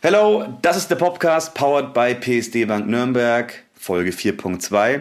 Hello, 0.00 0.46
das 0.62 0.76
ist 0.76 0.92
der 0.92 0.94
Podcast 0.94 1.54
powered 1.54 1.92
by 1.92 2.14
PSD 2.14 2.66
Bank 2.66 2.86
Nürnberg, 2.86 3.52
Folge 3.74 4.12
4.2. 4.12 5.00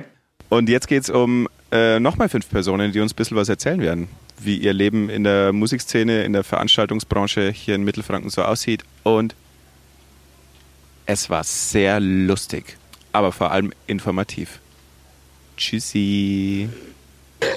Und 0.49 0.69
jetzt 0.69 0.87
geht 0.87 1.03
es 1.03 1.11
um 1.11 1.47
äh, 1.71 1.99
nochmal 1.99 2.29
fünf 2.29 2.49
Personen, 2.49 2.91
die 2.91 2.99
uns 2.99 3.13
ein 3.13 3.15
bisschen 3.15 3.37
was 3.37 3.47
erzählen 3.47 3.79
werden, 3.79 4.07
wie 4.39 4.57
ihr 4.57 4.73
Leben 4.73 5.11
in 5.11 5.23
der 5.23 5.53
Musikszene, 5.53 6.23
in 6.23 6.33
der 6.33 6.43
Veranstaltungsbranche 6.43 7.51
hier 7.51 7.75
in 7.75 7.83
Mittelfranken 7.83 8.31
so 8.31 8.41
aussieht. 8.41 8.83
Und 9.03 9.35
es 11.05 11.29
war 11.29 11.43
sehr 11.43 11.99
lustig, 11.99 12.75
aber 13.11 13.31
vor 13.31 13.51
allem 13.51 13.73
informativ. 13.85 14.59
Tschüssi. 15.57 16.69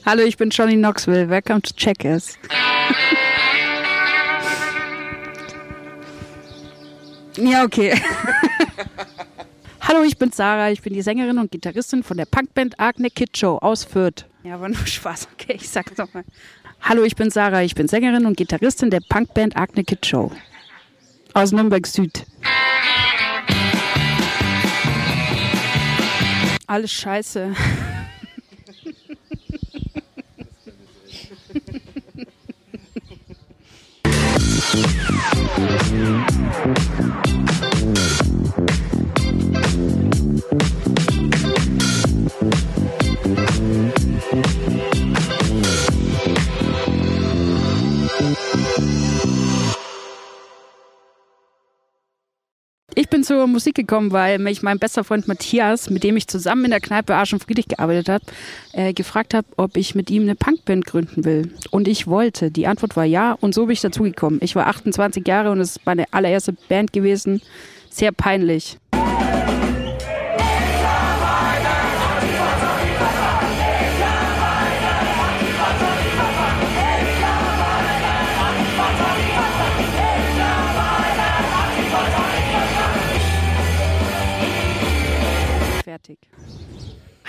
Hallo, 0.04 0.24
ich 0.24 0.36
bin 0.36 0.50
Johnny 0.50 0.76
Knoxville. 0.76 1.30
Welcome 1.30 1.62
to 1.62 1.72
Checkers. 1.74 2.36
ja, 7.36 7.64
okay. 7.64 7.94
Hallo, 9.80 10.02
ich 10.02 10.18
bin 10.18 10.30
Sarah. 10.30 10.70
Ich 10.70 10.82
bin 10.82 10.92
die 10.92 11.02
Sängerin 11.02 11.38
und 11.38 11.50
Gitarristin 11.50 12.02
von 12.02 12.16
der 12.16 12.26
Punkband 12.26 12.78
Agne 12.78 13.10
Kid 13.10 13.36
Show 13.36 13.58
aus 13.58 13.84
Fürth. 13.84 14.26
Ja, 14.44 14.60
war 14.60 14.68
nur 14.68 14.86
Spaß. 14.86 15.28
Okay, 15.32 15.54
ich 15.54 15.68
sag's 15.68 15.96
nochmal. 15.96 16.24
Hallo, 16.82 17.02
ich 17.02 17.16
bin 17.16 17.30
Sarah. 17.30 17.62
Ich 17.62 17.74
bin 17.74 17.88
Sängerin 17.88 18.26
und 18.26 18.36
Gitarristin 18.36 18.90
der 18.90 19.00
Punkband 19.00 19.56
Agne 19.56 19.84
Kid 19.84 20.06
Show 20.06 20.30
aus 21.34 21.52
Nürnberg 21.52 21.86
Süd. 21.86 22.24
Alles 26.66 26.92
scheiße. 26.92 27.54
thank 34.72 35.90
you 40.72 40.79
bin 53.10 53.24
zur 53.24 53.46
Musik 53.46 53.74
gekommen, 53.74 54.12
weil 54.12 54.38
mich 54.38 54.62
mein 54.62 54.78
bester 54.78 55.04
Freund 55.04 55.28
Matthias, 55.28 55.90
mit 55.90 56.04
dem 56.04 56.16
ich 56.16 56.28
zusammen 56.28 56.66
in 56.66 56.70
der 56.70 56.80
Kneipe 56.80 57.14
Arsch 57.14 57.32
und 57.32 57.42
Friedrich 57.42 57.68
gearbeitet 57.68 58.08
habe, 58.08 58.24
äh, 58.72 58.92
gefragt 58.92 59.34
hat, 59.34 59.44
ob 59.56 59.76
ich 59.76 59.94
mit 59.94 60.10
ihm 60.10 60.22
eine 60.22 60.36
Punkband 60.36 60.86
gründen 60.86 61.24
will. 61.24 61.52
Und 61.70 61.88
ich 61.88 62.06
wollte. 62.06 62.50
Die 62.50 62.66
Antwort 62.66 62.96
war 62.96 63.04
ja 63.04 63.32
und 63.32 63.54
so 63.54 63.66
bin 63.66 63.72
ich 63.72 63.80
dazugekommen. 63.80 64.40
Ich 64.42 64.54
war 64.54 64.68
28 64.68 65.26
Jahre 65.26 65.50
und 65.50 65.60
es 65.60 65.76
ist 65.76 65.86
meine 65.86 66.12
allererste 66.12 66.54
Band 66.68 66.92
gewesen. 66.92 67.42
Sehr 67.90 68.12
peinlich. 68.12 68.78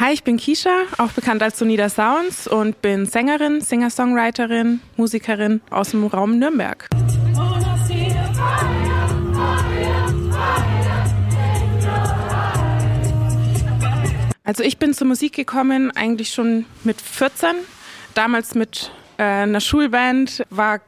Hi, 0.02 0.14
ich 0.14 0.24
bin 0.24 0.38
Kisha, 0.38 0.86
auch 0.98 1.12
bekannt 1.12 1.44
als 1.44 1.60
Sonida 1.60 1.88
Sounds 1.88 2.48
und 2.48 2.82
bin 2.82 3.06
Sängerin, 3.06 3.62
Singer-Songwriterin, 3.62 4.82
Musikerin 4.98 5.62
aus 5.70 5.92
dem 5.92 6.08
Raum 6.08 6.40
Nürnberg. 6.40 6.88
Also 14.44 14.64
ich 14.64 14.80
bin 14.80 14.96
zur 14.96 15.06
Musik 15.06 15.34
gekommen 15.36 15.92
eigentlich 15.92 16.34
schon 16.34 16.66
mit 16.84 17.00
14, 17.00 17.58
damals 18.16 18.56
mit 18.56 18.92
äh, 19.20 19.24
einer 19.24 19.62
Schulband, 19.62 20.44
war 20.50 20.82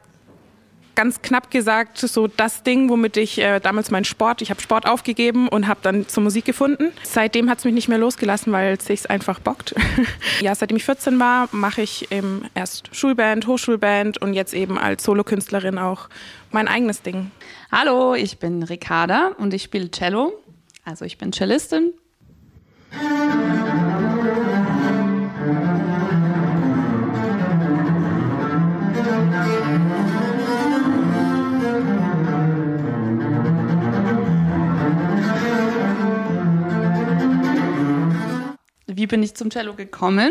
ganz 0.94 1.22
knapp 1.22 1.50
gesagt 1.50 1.98
so 1.98 2.26
das 2.26 2.62
Ding, 2.62 2.88
womit 2.88 3.16
ich 3.16 3.38
äh, 3.38 3.60
damals 3.60 3.90
meinen 3.90 4.04
Sport, 4.04 4.42
ich 4.42 4.50
habe 4.50 4.60
Sport 4.60 4.86
aufgegeben 4.86 5.48
und 5.48 5.66
habe 5.66 5.80
dann 5.82 6.08
zur 6.08 6.22
Musik 6.22 6.44
gefunden. 6.44 6.92
Seitdem 7.02 7.50
hat 7.50 7.58
es 7.58 7.64
mich 7.64 7.74
nicht 7.74 7.88
mehr 7.88 7.98
losgelassen, 7.98 8.52
weil 8.52 8.74
es 8.74 8.86
sich 8.86 9.10
einfach 9.10 9.40
bockt. 9.40 9.74
ja, 10.40 10.54
seitdem 10.54 10.76
ich 10.76 10.84
14 10.84 11.18
war, 11.18 11.48
mache 11.52 11.82
ich 11.82 12.10
eben 12.10 12.44
erst 12.54 12.94
Schulband, 12.94 13.46
Hochschulband 13.46 14.18
und 14.18 14.34
jetzt 14.34 14.54
eben 14.54 14.78
als 14.78 15.04
Solokünstlerin 15.04 15.78
auch 15.78 16.08
mein 16.50 16.68
eigenes 16.68 17.02
Ding. 17.02 17.30
Hallo, 17.70 18.14
ich 18.14 18.38
bin 18.38 18.62
Ricarda 18.62 19.32
und 19.38 19.52
ich 19.54 19.64
spiele 19.64 19.90
Cello. 19.90 20.32
Also 20.84 21.04
ich 21.04 21.18
bin 21.18 21.32
Cellistin. 21.32 21.92
Wie 38.96 39.06
bin 39.06 39.22
ich 39.22 39.34
zum 39.34 39.50
Cello 39.50 39.74
gekommen? 39.74 40.30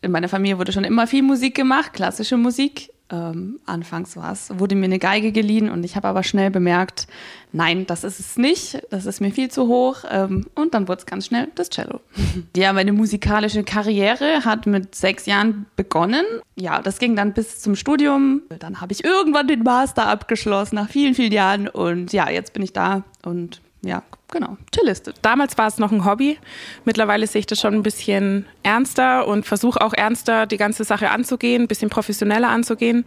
In 0.00 0.10
meiner 0.10 0.28
Familie 0.28 0.58
wurde 0.58 0.72
schon 0.72 0.84
immer 0.84 1.06
viel 1.06 1.22
Musik 1.22 1.54
gemacht, 1.54 1.92
klassische 1.92 2.36
Musik. 2.36 2.90
Ähm, 3.10 3.60
anfangs 3.66 4.16
war 4.16 4.32
es, 4.32 4.58
wurde 4.58 4.74
mir 4.74 4.86
eine 4.86 4.98
Geige 4.98 5.32
geliehen 5.32 5.68
und 5.68 5.84
ich 5.84 5.96
habe 5.96 6.08
aber 6.08 6.22
schnell 6.22 6.50
bemerkt, 6.50 7.06
nein, 7.52 7.86
das 7.86 8.04
ist 8.04 8.18
es 8.18 8.38
nicht, 8.38 8.82
das 8.90 9.04
ist 9.04 9.20
mir 9.20 9.30
viel 9.30 9.50
zu 9.50 9.68
hoch. 9.68 9.98
Ähm, 10.10 10.46
und 10.54 10.72
dann 10.72 10.88
wurde 10.88 11.00
es 11.00 11.06
ganz 11.06 11.26
schnell 11.26 11.48
das 11.54 11.68
Cello. 11.68 12.00
ja, 12.56 12.72
meine 12.72 12.92
musikalische 12.92 13.64
Karriere 13.64 14.46
hat 14.46 14.66
mit 14.66 14.94
sechs 14.94 15.26
Jahren 15.26 15.66
begonnen. 15.76 16.24
Ja, 16.56 16.80
das 16.80 16.98
ging 16.98 17.14
dann 17.14 17.34
bis 17.34 17.60
zum 17.60 17.76
Studium. 17.76 18.42
Dann 18.58 18.80
habe 18.80 18.92
ich 18.92 19.04
irgendwann 19.04 19.46
den 19.46 19.62
Master 19.62 20.06
abgeschlossen 20.06 20.76
nach 20.76 20.88
vielen, 20.88 21.14
vielen 21.14 21.32
Jahren 21.32 21.68
und 21.68 22.14
ja, 22.14 22.30
jetzt 22.30 22.54
bin 22.54 22.62
ich 22.62 22.72
da 22.72 23.04
und 23.24 23.60
ja, 23.84 24.02
genau, 24.30 24.56
Cellistin. 24.72 25.14
Damals 25.22 25.58
war 25.58 25.66
es 25.66 25.78
noch 25.78 25.90
ein 25.92 26.04
Hobby. 26.04 26.38
Mittlerweile 26.84 27.26
sehe 27.26 27.40
ich 27.40 27.46
das 27.46 27.60
schon 27.60 27.74
ein 27.74 27.82
bisschen 27.82 28.46
ernster 28.62 29.26
und 29.26 29.44
versuche 29.44 29.80
auch 29.80 29.92
ernster 29.92 30.46
die 30.46 30.56
ganze 30.56 30.84
Sache 30.84 31.10
anzugehen, 31.10 31.62
ein 31.62 31.68
bisschen 31.68 31.90
professioneller 31.90 32.48
anzugehen. 32.48 33.04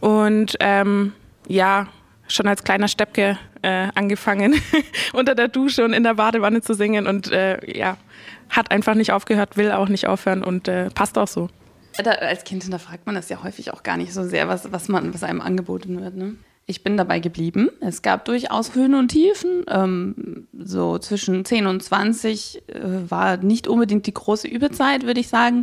Und 0.00 0.56
ähm, 0.60 1.12
ja, 1.48 1.88
schon 2.28 2.46
als 2.46 2.62
kleiner 2.62 2.88
Steppke 2.88 3.38
äh, 3.62 3.88
angefangen, 3.94 4.54
unter 5.12 5.34
der 5.34 5.48
Dusche 5.48 5.84
und 5.84 5.92
in 5.92 6.04
der 6.04 6.14
Badewanne 6.14 6.62
zu 6.62 6.74
singen 6.74 7.06
und 7.06 7.30
äh, 7.32 7.58
ja, 7.76 7.96
hat 8.48 8.70
einfach 8.70 8.94
nicht 8.94 9.12
aufgehört, 9.12 9.56
will 9.56 9.72
auch 9.72 9.88
nicht 9.88 10.06
aufhören 10.06 10.44
und 10.44 10.68
äh, 10.68 10.90
passt 10.90 11.18
auch 11.18 11.28
so. 11.28 11.48
Da, 12.02 12.12
als 12.12 12.44
Kind 12.44 12.62
hinterfragt 12.62 13.04
man 13.06 13.16
das 13.16 13.28
ja 13.28 13.42
häufig 13.42 13.72
auch 13.72 13.82
gar 13.82 13.96
nicht 13.96 14.14
so 14.14 14.22
sehr, 14.22 14.48
was, 14.48 14.70
was, 14.72 14.88
man, 14.88 15.12
was 15.12 15.24
einem 15.24 15.40
angeboten 15.40 16.00
wird. 16.00 16.14
Ne? 16.14 16.36
Ich 16.70 16.84
bin 16.84 16.96
dabei 16.96 17.18
geblieben. 17.18 17.68
Es 17.80 18.00
gab 18.00 18.24
durchaus 18.26 18.76
Höhen 18.76 18.94
und 18.94 19.08
Tiefen. 19.08 19.64
Ähm, 19.66 20.46
so 20.56 20.98
zwischen 20.98 21.44
10 21.44 21.66
und 21.66 21.82
20 21.82 22.62
äh, 22.68 23.10
war 23.10 23.38
nicht 23.38 23.66
unbedingt 23.66 24.06
die 24.06 24.14
große 24.14 24.46
Übezeit, 24.46 25.04
würde 25.04 25.18
ich 25.18 25.26
sagen. 25.26 25.62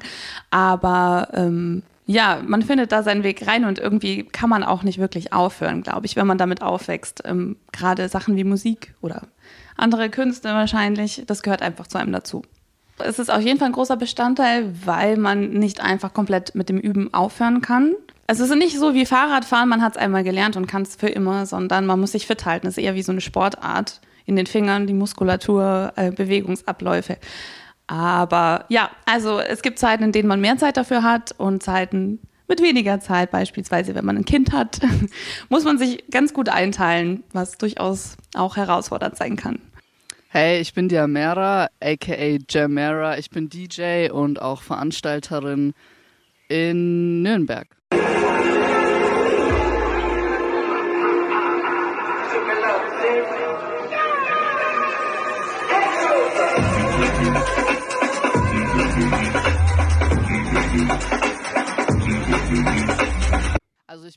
Aber 0.51 1.29
ähm, 1.31 1.83
ja, 2.07 2.41
man 2.45 2.61
findet 2.61 2.91
da 2.91 3.03
seinen 3.03 3.23
Weg 3.23 3.47
rein 3.47 3.63
und 3.63 3.79
irgendwie 3.79 4.23
kann 4.23 4.49
man 4.49 4.63
auch 4.63 4.83
nicht 4.83 4.97
wirklich 4.97 5.31
aufhören, 5.31 5.81
glaube 5.81 6.05
ich, 6.05 6.17
wenn 6.17 6.27
man 6.27 6.37
damit 6.37 6.61
aufwächst. 6.61 7.23
Ähm, 7.23 7.55
Gerade 7.71 8.09
Sachen 8.09 8.35
wie 8.35 8.43
Musik 8.43 8.93
oder 8.99 9.21
andere 9.77 10.09
Künste 10.09 10.49
wahrscheinlich, 10.49 11.23
das 11.25 11.41
gehört 11.41 11.61
einfach 11.61 11.87
zu 11.87 11.97
einem 11.97 12.11
dazu. 12.11 12.41
Es 12.99 13.19
ist 13.19 13.31
auf 13.31 13.41
jeden 13.41 13.59
Fall 13.59 13.67
ein 13.67 13.73
großer 13.73 13.97
Bestandteil, 13.97 14.73
weil 14.85 15.17
man 15.17 15.51
nicht 15.51 15.81
einfach 15.81 16.13
komplett 16.13 16.55
mit 16.55 16.69
dem 16.69 16.79
Üben 16.79 17.13
aufhören 17.13 17.61
kann. 17.61 17.93
Es 18.27 18.39
ist 18.39 18.53
nicht 18.55 18.77
so 18.77 18.93
wie 18.93 19.05
Fahrradfahren, 19.05 19.69
man 19.69 19.81
hat 19.81 19.95
es 19.95 20.01
einmal 20.01 20.23
gelernt 20.23 20.57
und 20.57 20.67
kann 20.67 20.81
es 20.81 20.95
für 20.95 21.07
immer, 21.07 21.45
sondern 21.45 21.85
man 21.85 21.99
muss 21.99 22.11
sich 22.11 22.27
fit 22.27 22.45
halten. 22.45 22.67
Es 22.67 22.77
ist 22.77 22.83
eher 22.83 22.95
wie 22.95 23.03
so 23.03 23.11
eine 23.11 23.21
Sportart. 23.21 24.01
In 24.25 24.35
den 24.35 24.45
Fingern, 24.45 24.87
die 24.87 24.93
Muskulatur, 24.93 25.93
äh, 25.95 26.11
Bewegungsabläufe. 26.11 27.17
Aber 27.87 28.65
ja, 28.67 28.89
also 29.05 29.39
es 29.39 29.61
gibt 29.61 29.79
Zeiten, 29.79 30.03
in 30.03 30.11
denen 30.11 30.27
man 30.27 30.41
mehr 30.41 30.57
Zeit 30.57 30.75
dafür 30.75 31.03
hat 31.03 31.33
und 31.37 31.63
Zeiten 31.63 32.19
mit 32.49 32.61
weniger 32.61 32.99
Zeit, 32.99 33.31
beispielsweise 33.31 33.95
wenn 33.95 34.05
man 34.05 34.17
ein 34.17 34.25
Kind 34.25 34.51
hat, 34.51 34.81
muss 35.49 35.63
man 35.63 35.77
sich 35.77 36.03
ganz 36.11 36.33
gut 36.33 36.49
einteilen, 36.49 37.23
was 37.31 37.57
durchaus 37.57 38.17
auch 38.35 38.57
herausfordernd 38.57 39.15
sein 39.15 39.35
kann. 39.35 39.59
Hey, 40.39 40.61
ich 40.61 40.75
bin 40.75 40.87
Diamera, 40.87 41.67
aka 41.81 42.37
Jamera. 42.47 43.17
Ich 43.17 43.31
bin 43.31 43.49
DJ 43.49 44.11
und 44.11 44.39
auch 44.39 44.61
Veranstalterin 44.61 45.73
in 46.47 47.23
Nürnberg. 47.23 47.67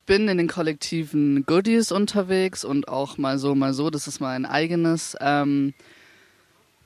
bin 0.06 0.28
in 0.28 0.38
den 0.38 0.48
kollektiven 0.48 1.46
Goodies 1.46 1.92
unterwegs 1.92 2.64
und 2.64 2.88
auch 2.88 3.16
mal 3.16 3.38
so, 3.38 3.54
mal 3.54 3.72
so. 3.72 3.90
Das 3.90 4.08
ist 4.08 4.18
mein 4.20 4.44
eigenes. 4.44 5.16
Ähm, 5.20 5.72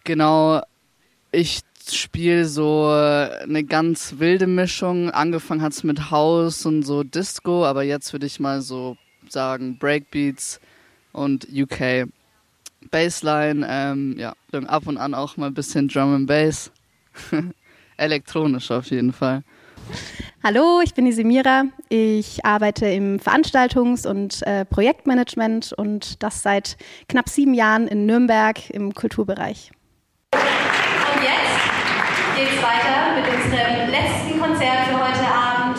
genau, 0.05 0.63
ich 1.33 1.61
spiele 1.91 2.47
so 2.47 2.87
eine 2.87 3.65
ganz 3.65 4.15
wilde 4.19 4.47
Mischung. 4.47 5.11
Angefangen 5.11 5.63
hat 5.63 5.73
es 5.73 5.85
mit 5.85 6.11
House 6.11 6.65
und 6.67 6.83
so 6.83 7.03
Disco, 7.03 7.65
aber 7.65 7.83
jetzt 7.83 8.13
würde 8.13 8.27
ich 8.27 8.41
mal 8.41 8.61
so 8.63 8.97
sagen 9.29 9.79
Breakbeats 9.79 10.61
und 11.13 11.47
UK 11.53 12.09
Bassline. 12.91 13.67
Ähm, 13.69 14.17
ja, 14.19 14.35
dann 14.51 14.67
ab 14.67 14.87
und 14.87 14.97
an 14.97 15.15
auch 15.15 15.37
mal 15.37 15.47
ein 15.47 15.55
bisschen 15.55 15.89
Drum 15.89 16.15
and 16.15 16.27
Bass. 16.27 16.71
Elektronisch 17.97 18.71
auf 18.71 18.91
jeden 18.91 19.13
Fall. 19.13 19.43
Hallo, 20.43 20.81
ich 20.83 20.95
bin 20.95 21.05
die 21.05 21.13
Semira. 21.13 21.65
Ich 21.89 22.45
arbeite 22.45 22.87
im 22.87 23.19
Veranstaltungs- 23.19 24.07
und 24.07 24.43
äh, 24.47 24.65
Projektmanagement 24.65 25.73
und 25.75 26.23
das 26.23 26.43
seit 26.43 26.77
knapp 27.09 27.29
sieben 27.29 27.55
Jahren 27.55 27.87
in 27.87 28.07
Nürnberg 28.07 28.71
im 28.71 28.95
Kulturbereich. 28.95 29.74
Und 32.45 32.51
jetzt 32.51 32.57
geht 32.57 32.59
es 32.59 32.63
weiter 32.63 33.15
mit 33.15 33.45
unserem 33.45 33.91
letzten 33.91 34.41
Konzert 34.41 34.87
für 34.89 34.95
heute 34.95 35.27
Abend. 35.27 35.79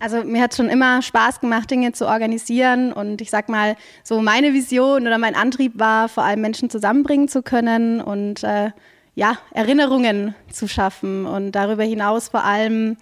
Also 0.00 0.24
mir 0.24 0.42
hat 0.42 0.54
schon 0.54 0.68
immer 0.68 1.00
Spaß 1.00 1.40
gemacht, 1.40 1.70
Dinge 1.70 1.92
zu 1.92 2.08
organisieren 2.08 2.92
und 2.92 3.20
ich 3.20 3.30
sag 3.30 3.48
mal, 3.48 3.76
so 4.02 4.20
meine 4.20 4.52
Vision 4.52 5.02
oder 5.02 5.18
mein 5.18 5.36
Antrieb 5.36 5.78
war, 5.78 6.08
vor 6.08 6.24
allem 6.24 6.40
Menschen 6.40 6.70
zusammenbringen 6.70 7.28
zu 7.28 7.42
können 7.42 8.00
und 8.00 8.42
äh, 8.42 8.70
ja, 9.14 9.38
Erinnerungen 9.52 10.34
zu 10.50 10.66
schaffen 10.66 11.24
und 11.24 11.52
darüber 11.52 11.84
hinaus 11.84 12.28
vor 12.28 12.42
allem 12.42 12.96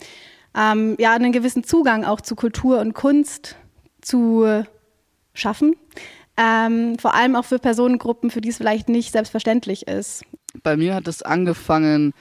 ähm, 0.54 0.96
ja, 0.98 1.14
einen 1.14 1.32
gewissen 1.32 1.64
Zugang 1.64 2.04
auch 2.04 2.20
zu 2.20 2.36
Kultur 2.36 2.80
und 2.80 2.92
Kunst 2.92 3.56
zu 4.02 4.64
schaffen. 5.32 5.74
Ähm, 6.36 6.98
vor 6.98 7.14
allem 7.14 7.34
auch 7.34 7.46
für 7.46 7.58
Personengruppen, 7.58 8.30
für 8.30 8.42
die 8.42 8.50
es 8.50 8.58
vielleicht 8.58 8.90
nicht 8.90 9.12
selbstverständlich 9.12 9.86
ist. 9.86 10.22
Bei 10.62 10.76
mir 10.76 10.94
hat 10.94 11.08
es 11.08 11.22
angefangen, 11.22 12.12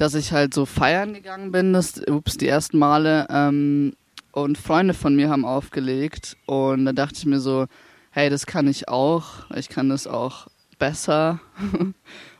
dass 0.00 0.14
ich 0.14 0.32
halt 0.32 0.54
so 0.54 0.66
feiern 0.66 1.14
gegangen 1.14 1.52
bin, 1.52 1.72
das, 1.72 2.00
ups, 2.08 2.36
die 2.36 2.48
ersten 2.48 2.78
Male. 2.78 3.26
Ähm, 3.30 3.94
und 4.32 4.58
Freunde 4.58 4.94
von 4.94 5.16
mir 5.16 5.28
haben 5.28 5.44
aufgelegt. 5.44 6.36
Und 6.46 6.84
da 6.84 6.92
dachte 6.92 7.16
ich 7.16 7.26
mir 7.26 7.40
so, 7.40 7.66
hey, 8.10 8.30
das 8.30 8.46
kann 8.46 8.68
ich 8.68 8.88
auch. 8.88 9.50
Ich 9.54 9.68
kann 9.68 9.88
das 9.88 10.06
auch 10.06 10.46
besser. 10.78 11.40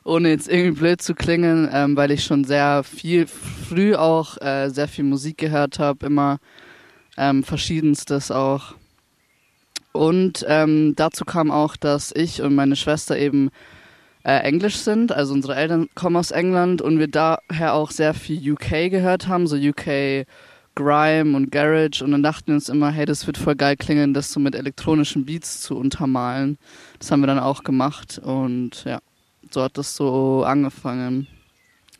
ohne 0.03 0.29
jetzt 0.29 0.49
irgendwie 0.49 0.79
blöd 0.79 1.01
zu 1.01 1.13
klingen, 1.13 1.69
ähm, 1.71 1.95
weil 1.95 2.11
ich 2.11 2.23
schon 2.23 2.43
sehr 2.43 2.83
viel 2.83 3.27
früh 3.27 3.95
auch 3.95 4.37
äh, 4.41 4.69
sehr 4.69 4.87
viel 4.87 5.03
Musik 5.03 5.37
gehört 5.37 5.79
habe, 5.79 6.05
immer 6.05 6.39
ähm, 7.17 7.43
verschiedenstes 7.43 8.31
auch. 8.31 8.73
Und 9.91 10.45
ähm, 10.47 10.93
dazu 10.95 11.25
kam 11.25 11.51
auch, 11.51 11.75
dass 11.75 12.11
ich 12.15 12.41
und 12.41 12.55
meine 12.55 12.75
Schwester 12.75 13.17
eben 13.17 13.49
äh, 14.23 14.39
Englisch 14.39 14.77
sind, 14.77 15.11
also 15.11 15.33
unsere 15.33 15.55
Eltern 15.55 15.87
kommen 15.95 16.15
aus 16.15 16.31
England 16.31 16.81
und 16.81 16.99
wir 16.99 17.07
daher 17.07 17.73
auch 17.73 17.91
sehr 17.91 18.13
viel 18.13 18.53
UK 18.53 18.89
gehört 18.89 19.27
haben, 19.27 19.47
so 19.47 19.55
UK 19.55 20.25
Grime 20.75 21.35
und 21.35 21.51
Garage 21.51 22.03
und 22.03 22.11
dann 22.11 22.23
dachten 22.23 22.47
wir 22.47 22.55
uns 22.55 22.69
immer, 22.69 22.91
hey, 22.91 23.05
das 23.05 23.27
wird 23.27 23.37
voll 23.37 23.55
geil 23.55 23.75
klingen, 23.75 24.13
das 24.13 24.31
so 24.31 24.39
mit 24.39 24.55
elektronischen 24.55 25.25
Beats 25.25 25.61
zu 25.61 25.77
untermalen. 25.77 26.57
Das 26.99 27.11
haben 27.11 27.19
wir 27.19 27.27
dann 27.27 27.39
auch 27.39 27.63
gemacht 27.63 28.19
und 28.23 28.85
ja 28.85 28.99
so 29.53 29.63
hat 29.63 29.77
das 29.77 29.95
so 29.95 30.43
angefangen. 30.43 31.27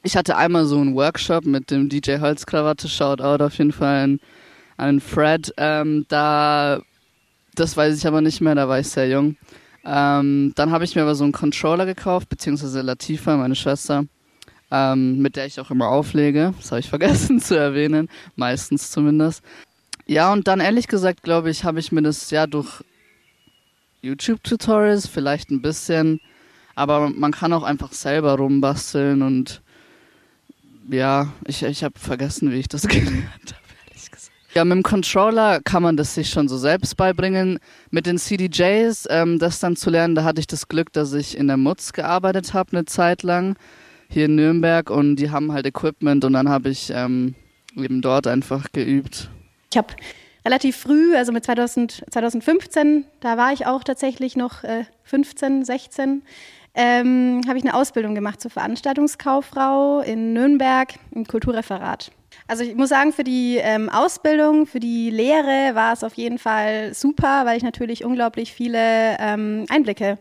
Ich 0.04 0.18
hatte 0.18 0.38
einmal 0.38 0.66
so 0.66 0.80
einen 0.80 0.96
Workshop 0.96 1.46
mit 1.46 1.70
dem 1.70 1.90
DJ 1.90 2.20
Holzkrawatte, 2.20 2.88
Shoutout 2.88 3.44
auf 3.44 3.58
jeden 3.58 3.72
Fall 3.72 4.04
an, 4.04 4.20
an 4.78 5.00
Fred. 5.00 5.54
Ähm, 5.58 6.06
da, 6.08 6.82
das 7.56 7.78
weiß 7.78 7.98
ich 7.98 8.08
aber 8.08 8.22
nicht 8.22 8.42
mehr, 8.42 8.56
da 8.56 8.68
war 8.68 8.80
ich 8.80 8.88
sehr 8.88 9.10
jung. 9.10 9.38
Ähm, 9.84 10.54
dann 10.56 10.72
habe 10.72 10.84
ich 10.84 10.96
mir 10.96 11.02
aber 11.02 11.16
so 11.16 11.24
einen 11.24 11.34
Controller 11.34 11.86
gekauft, 11.86 12.30
beziehungsweise 12.30 12.82
Latifa, 12.82 13.36
meine 13.38 13.56
Schwester, 13.56 14.06
ähm, 14.70 15.20
mit 15.20 15.36
der 15.36 15.46
ich 15.46 15.60
auch 15.60 15.72
immer 15.72 15.90
auflege. 15.90 16.54
Das 16.58 16.72
habe 16.72 16.80
ich 16.80 16.90
vergessen 16.90 17.40
zu 17.40 17.58
erwähnen, 17.58 18.10
meistens 18.36 18.92
zumindest. 18.92 19.44
Ja, 20.06 20.32
und 20.34 20.48
dann 20.48 20.60
ehrlich 20.60 20.88
gesagt, 20.88 21.24
glaube 21.24 21.50
ich, 21.50 21.64
habe 21.64 21.80
ich 21.80 21.92
mir 21.92 22.02
das 22.02 22.30
ja 22.32 22.48
durch 22.48 22.84
YouTube-Tutorials 24.02 25.08
vielleicht 25.08 25.52
ein 25.52 25.62
bisschen 25.62 26.22
aber 26.76 27.10
man 27.10 27.32
kann 27.32 27.54
auch 27.54 27.64
einfach 27.64 27.94
selber 27.94 28.36
rumbasteln 28.36 29.22
und 29.22 29.62
ja, 30.90 31.32
ich, 31.46 31.64
ich 31.64 31.84
habe 31.84 32.00
vergessen, 32.00 32.52
wie 32.52 32.60
ich 32.60 32.68
das 32.68 32.88
gelernt 32.88 33.54
habe. 33.54 33.61
Ja, 34.54 34.66
mit 34.66 34.76
dem 34.76 34.84
Controller 34.84 35.62
kann 35.62 35.82
man 35.82 35.96
das 35.96 36.14
sich 36.14 36.30
schon 36.30 36.50
so 36.50 36.58
selbst 36.58 36.98
beibringen. 36.98 37.60
Mit 37.90 38.06
den 38.06 38.18
CDJs, 38.18 39.08
ähm, 39.10 39.40
das 39.40 39.62
dann 39.62 39.78
zu 39.78 39.90
lernen, 39.90 40.14
da 40.14 40.26
hatte 40.26 40.42
ich 40.42 40.48
das 40.48 40.68
Glück, 40.68 40.92
dass 40.92 41.14
ich 41.14 41.38
in 41.38 41.48
der 41.48 41.56
Mutz 41.56 41.94
gearbeitet 41.94 42.54
habe 42.54 42.74
eine 42.74 42.86
Zeit 42.86 43.24
lang, 43.24 43.56
hier 44.10 44.26
in 44.26 44.36
Nürnberg 44.36 44.90
und 44.90 45.16
die 45.16 45.30
haben 45.30 45.54
halt 45.54 45.66
Equipment 45.66 46.26
und 46.26 46.34
dann 46.34 46.50
habe 46.50 46.68
ich 46.68 46.92
ähm, 46.94 47.36
eben 47.78 48.02
dort 48.02 48.28
einfach 48.28 48.74
geübt. 48.74 49.30
Ich 49.72 49.78
habe 49.78 49.94
relativ 50.44 50.76
früh, 50.76 51.16
also 51.16 51.32
mit 51.32 51.46
2000, 51.46 52.04
2015, 52.10 53.06
da 53.22 53.38
war 53.38 53.54
ich 53.54 53.66
auch 53.68 53.86
tatsächlich 53.86 54.36
noch 54.36 54.66
äh, 54.66 54.84
15, 55.04 55.64
16, 55.64 56.24
ähm, 56.74 57.42
habe 57.48 57.58
ich 57.58 57.64
eine 57.64 57.74
Ausbildung 57.74 58.16
gemacht 58.16 58.42
zur 58.42 58.52
Veranstaltungskauffrau 58.52 60.02
in 60.02 60.34
Nürnberg 60.34 60.94
im 61.12 61.26
Kulturreferat. 61.26 62.12
Also 62.48 62.64
ich 62.64 62.76
muss 62.76 62.90
sagen, 62.90 63.14
für 63.14 63.24
die 63.24 63.58
ähm, 63.58 63.90
Ausbildung, 63.90 64.66
für 64.66 64.80
die 64.80 65.10
Lehre 65.10 65.76
war 65.76 65.94
es 65.94 66.04
auf 66.04 66.16
jeden 66.16 66.38
Fall 66.38 66.94
super, 66.94 67.46
weil 67.46 67.58
ich 67.58 67.64
natürlich 67.64 68.04
unglaublich 68.04 68.54
viele 68.54 69.18
ähm, 69.20 69.66
Einblicke 69.70 70.18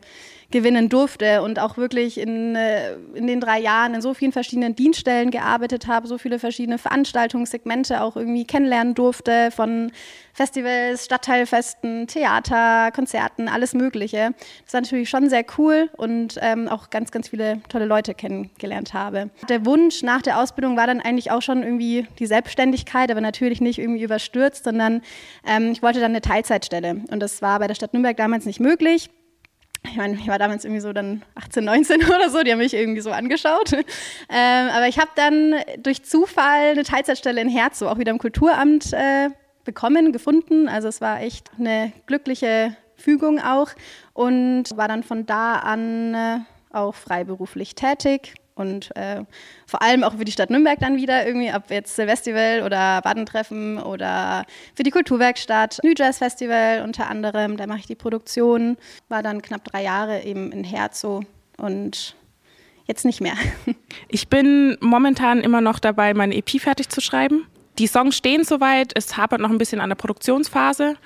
gewinnen 0.50 0.88
durfte 0.88 1.42
und 1.42 1.58
auch 1.58 1.76
wirklich 1.76 2.18
in, 2.18 2.56
äh, 2.56 2.94
in 3.14 3.26
den 3.26 3.40
drei 3.40 3.60
Jahren 3.60 3.94
in 3.94 4.00
so 4.00 4.14
vielen 4.14 4.32
verschiedenen 4.32 4.74
Dienststellen 4.74 5.30
gearbeitet 5.30 5.86
habe, 5.86 6.06
so 6.06 6.18
viele 6.18 6.38
verschiedene 6.38 6.78
Veranstaltungssegmente 6.78 8.02
auch 8.02 8.16
irgendwie 8.16 8.44
kennenlernen 8.44 8.94
durfte, 8.94 9.50
von 9.50 9.92
Festivals, 10.32 11.04
Stadtteilfesten, 11.04 12.06
Theater, 12.06 12.90
Konzerten, 12.92 13.48
alles 13.48 13.74
Mögliche. 13.74 14.30
Das 14.64 14.74
war 14.74 14.80
natürlich 14.80 15.10
schon 15.10 15.28
sehr 15.28 15.44
cool 15.58 15.90
und 15.96 16.38
ähm, 16.40 16.68
auch 16.68 16.90
ganz, 16.90 17.10
ganz 17.10 17.28
viele 17.28 17.60
tolle 17.68 17.84
Leute 17.84 18.14
kennengelernt 18.14 18.94
habe. 18.94 19.30
Der 19.48 19.66
Wunsch 19.66 20.02
nach 20.02 20.22
der 20.22 20.38
Ausbildung 20.38 20.76
war 20.76 20.86
dann 20.86 21.00
eigentlich 21.00 21.30
auch 21.30 21.42
schon 21.42 21.62
irgendwie 21.62 22.06
die 22.18 22.26
Selbstständigkeit, 22.26 23.10
aber 23.10 23.20
natürlich 23.20 23.60
nicht 23.60 23.78
irgendwie 23.78 24.02
überstürzt, 24.02 24.64
sondern 24.64 25.02
ähm, 25.46 25.72
ich 25.72 25.82
wollte 25.82 26.00
dann 26.00 26.12
eine 26.12 26.20
Teilzeitstelle 26.20 27.02
und 27.10 27.20
das 27.20 27.42
war 27.42 27.58
bei 27.58 27.66
der 27.66 27.74
Stadt 27.74 27.92
Nürnberg 27.92 28.16
damals 28.16 28.46
nicht 28.46 28.60
möglich 28.60 29.10
ich 29.84 29.96
meine, 29.96 30.14
ich 30.14 30.28
war 30.28 30.38
damals 30.38 30.64
irgendwie 30.64 30.80
so 30.80 30.92
dann 30.92 31.22
18, 31.34 31.64
19 31.64 32.04
oder 32.04 32.30
so, 32.30 32.42
die 32.42 32.52
haben 32.52 32.58
mich 32.58 32.74
irgendwie 32.74 33.00
so 33.00 33.10
angeschaut. 33.10 33.72
Ähm, 34.32 34.68
aber 34.70 34.86
ich 34.86 34.98
habe 34.98 35.10
dann 35.16 35.56
durch 35.82 36.04
Zufall 36.04 36.70
eine 36.70 36.84
Teilzeitstelle 36.84 37.40
in 37.40 37.48
Herzow, 37.48 37.88
auch 37.88 37.98
wieder 37.98 38.12
im 38.12 38.18
Kulturamt 38.18 38.92
äh, 38.92 39.30
bekommen, 39.64 40.12
gefunden. 40.12 40.68
Also 40.68 40.86
es 40.86 41.00
war 41.00 41.20
echt 41.20 41.50
eine 41.58 41.92
glückliche 42.06 42.76
Fügung 42.96 43.40
auch 43.40 43.70
und 44.12 44.64
war 44.76 44.86
dann 44.86 45.02
von 45.02 45.26
da 45.26 45.54
an 45.56 46.14
äh, 46.14 46.38
auch 46.72 46.94
freiberuflich 46.94 47.74
tätig 47.74 48.34
und 48.60 48.94
äh, 48.96 49.24
vor 49.66 49.82
allem 49.82 50.04
auch 50.04 50.14
für 50.14 50.24
die 50.24 50.32
Stadt 50.32 50.50
Nürnberg 50.50 50.78
dann 50.78 50.96
wieder 50.96 51.26
irgendwie, 51.26 51.52
ob 51.52 51.70
jetzt 51.70 51.96
Silvestival 51.96 52.62
oder 52.62 53.00
Badentreffen 53.02 53.78
oder 53.78 54.44
für 54.74 54.82
die 54.82 54.90
Kulturwerkstatt, 54.90 55.80
New 55.82 55.94
Jazz 55.96 56.18
Festival 56.18 56.82
unter 56.84 57.08
anderem, 57.08 57.56
da 57.56 57.66
mache 57.66 57.80
ich 57.80 57.86
die 57.86 57.94
Produktion, 57.94 58.76
war 59.08 59.22
dann 59.22 59.42
knapp 59.42 59.64
drei 59.64 59.82
Jahre 59.82 60.22
eben 60.22 60.52
in 60.52 60.64
Herzow 60.64 61.24
und 61.56 62.14
jetzt 62.86 63.04
nicht 63.04 63.20
mehr. 63.20 63.34
Ich 64.08 64.28
bin 64.28 64.76
momentan 64.80 65.40
immer 65.40 65.60
noch 65.60 65.78
dabei, 65.78 66.14
meine 66.14 66.34
EP 66.34 66.60
fertig 66.60 66.88
zu 66.88 67.00
schreiben. 67.00 67.46
Die 67.78 67.86
Songs 67.86 68.16
stehen 68.16 68.44
soweit, 68.44 68.92
es 68.96 69.16
hapert 69.16 69.40
noch 69.40 69.50
ein 69.50 69.58
bisschen 69.58 69.80
an 69.80 69.88
der 69.88 69.96
Produktionsphase. 69.96 70.96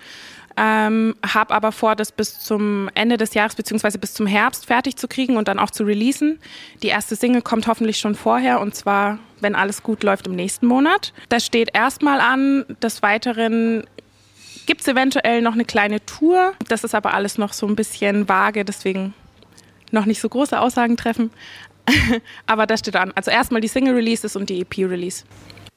Ähm, 0.56 1.16
habe 1.26 1.52
aber 1.52 1.73
vor, 1.73 1.96
das 1.96 2.12
bis 2.12 2.38
zum 2.38 2.88
Ende 2.94 3.16
des 3.16 3.34
Jahres 3.34 3.56
bzw. 3.56 3.99
bis 3.99 4.14
zum 4.14 4.26
Herbst 4.26 4.66
fertig 4.66 4.96
zu 4.96 5.08
kriegen 5.08 5.37
und 5.37 5.49
dann 5.49 5.58
auch 5.58 5.70
zu 5.70 5.84
releasen. 5.84 6.38
Die 6.82 6.88
erste 6.88 7.16
Single 7.16 7.42
kommt 7.42 7.66
hoffentlich 7.66 7.99
schon 7.99 8.14
vorher 8.14 8.61
und 8.61 8.75
zwar, 8.75 9.18
wenn 9.40 9.56
alles 9.56 9.82
gut 9.82 10.04
läuft, 10.04 10.26
im 10.28 10.37
nächsten 10.37 10.66
Monat. 10.66 11.12
Das 11.28 11.44
steht 11.44 11.70
erstmal 11.75 12.20
an. 12.20 12.64
Des 12.80 13.02
Weiteren 13.02 13.84
gibt 14.66 14.82
es 14.82 14.88
eventuell 14.88 15.42
noch 15.42 15.54
eine 15.54 15.64
kleine 15.64 16.04
Tour. 16.06 16.52
Das 16.68 16.84
ist 16.84 16.94
aber 16.94 17.14
alles 17.14 17.37
noch 17.37 17.52
so 17.52 17.66
ein 17.66 17.75
bisschen 17.75 18.28
vage, 18.28 18.64
deswegen 18.64 19.12
noch 19.90 20.06
nicht 20.06 20.20
so 20.20 20.28
große 20.28 20.58
Aussagen 20.58 20.96
treffen. 20.96 21.30
aber 22.46 22.66
das 22.66 22.80
steht 22.80 22.96
an. 22.96 23.12
Also 23.14 23.30
erstmal 23.30 23.61
die 23.61 23.68
Single-Releases 23.68 24.37
und 24.37 24.49
die 24.50 24.61
EP-Release. 24.61 25.25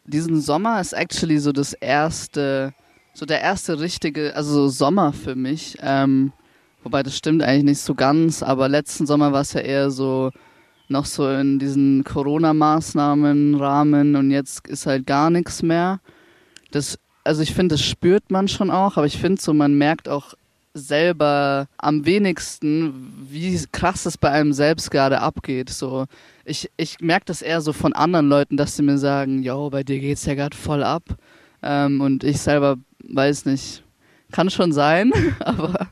Diesen 0.06 0.40
Sommer 0.40 0.80
ist 0.80 0.94
actually 0.94 1.38
so 1.40 1.52
das 1.52 1.74
erste 1.74 2.74
so 3.18 3.26
der 3.26 3.42
erste 3.42 3.80
richtige, 3.80 4.36
also 4.36 4.54
so 4.54 4.68
Sommer 4.68 5.12
für 5.12 5.34
mich. 5.34 5.76
Ähm, 5.82 6.34
wobei 6.84 7.02
das 7.02 7.18
stimmt 7.18 7.42
eigentlich 7.42 7.64
nicht 7.64 7.82
so 7.82 7.96
ganz, 7.96 8.44
aber 8.44 8.70
letzten 8.70 9.08
Sommer 9.08 9.34
war 9.34 9.42
es 9.42 9.54
ja 9.54 9.62
eher 9.62 9.90
so 9.90 10.30
noch 10.88 11.06
so 11.06 11.28
in 11.28 11.58
diesen 11.58 12.04
Corona-Maßnahmen 12.04 13.56
Rahmen 13.56 14.16
und 14.16 14.30
jetzt 14.30 14.68
ist 14.68 14.86
halt 14.86 15.08
gar 15.08 15.32
nichts 15.32 15.64
mehr. 15.64 16.00
Das 16.70 17.00
also 17.24 17.42
ich 17.42 17.56
finde, 17.56 17.74
das 17.74 17.82
spürt 17.82 18.30
man 18.30 18.48
schon 18.48 18.70
auch, 18.70 18.98
aber 18.98 19.08
ich 19.08 19.18
finde 19.18 19.42
so, 19.42 19.52
man 19.52 19.74
merkt 19.74 20.08
auch 20.08 20.36
selber 20.76 21.68
am 21.78 22.06
wenigsten, 22.06 23.26
wie 23.28 23.60
krass 23.72 24.06
es 24.06 24.18
bei 24.18 24.30
einem 24.30 24.54
selbst 24.54 24.92
gerade 24.92 25.22
abgeht. 25.22 25.72
So, 25.72 26.06
ich, 26.46 26.70
ich 26.78 27.00
merke 27.02 27.26
das 27.26 27.42
eher 27.42 27.62
so 27.62 27.74
von 27.74 27.94
anderen 27.94 28.30
Leuten, 28.30 28.58
dass 28.58 28.76
sie 28.76 28.84
mir 28.84 29.00
sagen, 29.00 29.42
yo, 29.42 29.72
bei 29.72 29.84
dir 29.84 30.00
geht's 30.00 30.26
ja 30.26 30.36
gerade 30.36 30.56
voll 30.56 30.84
ab. 30.84 31.04
Ähm, 31.64 32.00
und 32.00 32.24
ich 32.24 32.40
selber 32.40 32.78
weiß 33.04 33.46
nicht, 33.46 33.84
kann 34.32 34.50
schon 34.50 34.72
sein, 34.72 35.12
aber 35.40 35.90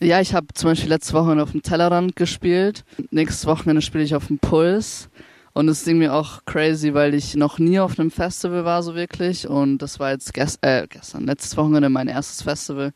ja, 0.00 0.20
ich 0.20 0.34
habe 0.34 0.46
zum 0.54 0.70
Beispiel 0.70 0.90
letzte 0.90 1.14
Woche 1.14 1.40
auf 1.42 1.50
dem 1.52 1.62
Tellerrand 1.62 2.14
gespielt. 2.14 2.84
Nächstes 3.10 3.46
Wochenende 3.46 3.82
spiele 3.82 4.04
ich 4.04 4.14
auf 4.14 4.28
dem 4.28 4.38
Puls. 4.38 5.08
Und 5.54 5.68
es 5.68 5.80
ist 5.80 5.88
irgendwie 5.88 6.08
auch 6.08 6.44
crazy, 6.44 6.94
weil 6.94 7.14
ich 7.14 7.34
noch 7.34 7.58
nie 7.58 7.80
auf 7.80 7.98
einem 7.98 8.12
Festival 8.12 8.64
war, 8.64 8.80
so 8.84 8.94
wirklich. 8.94 9.48
Und 9.48 9.78
das 9.78 9.98
war 9.98 10.12
jetzt 10.12 10.32
gest 10.32 10.58
äh, 10.62 10.86
gestern, 10.88 11.26
letztes 11.26 11.56
Wochenende 11.56 11.88
mein 11.88 12.06
erstes 12.06 12.42
Festival. 12.42 12.92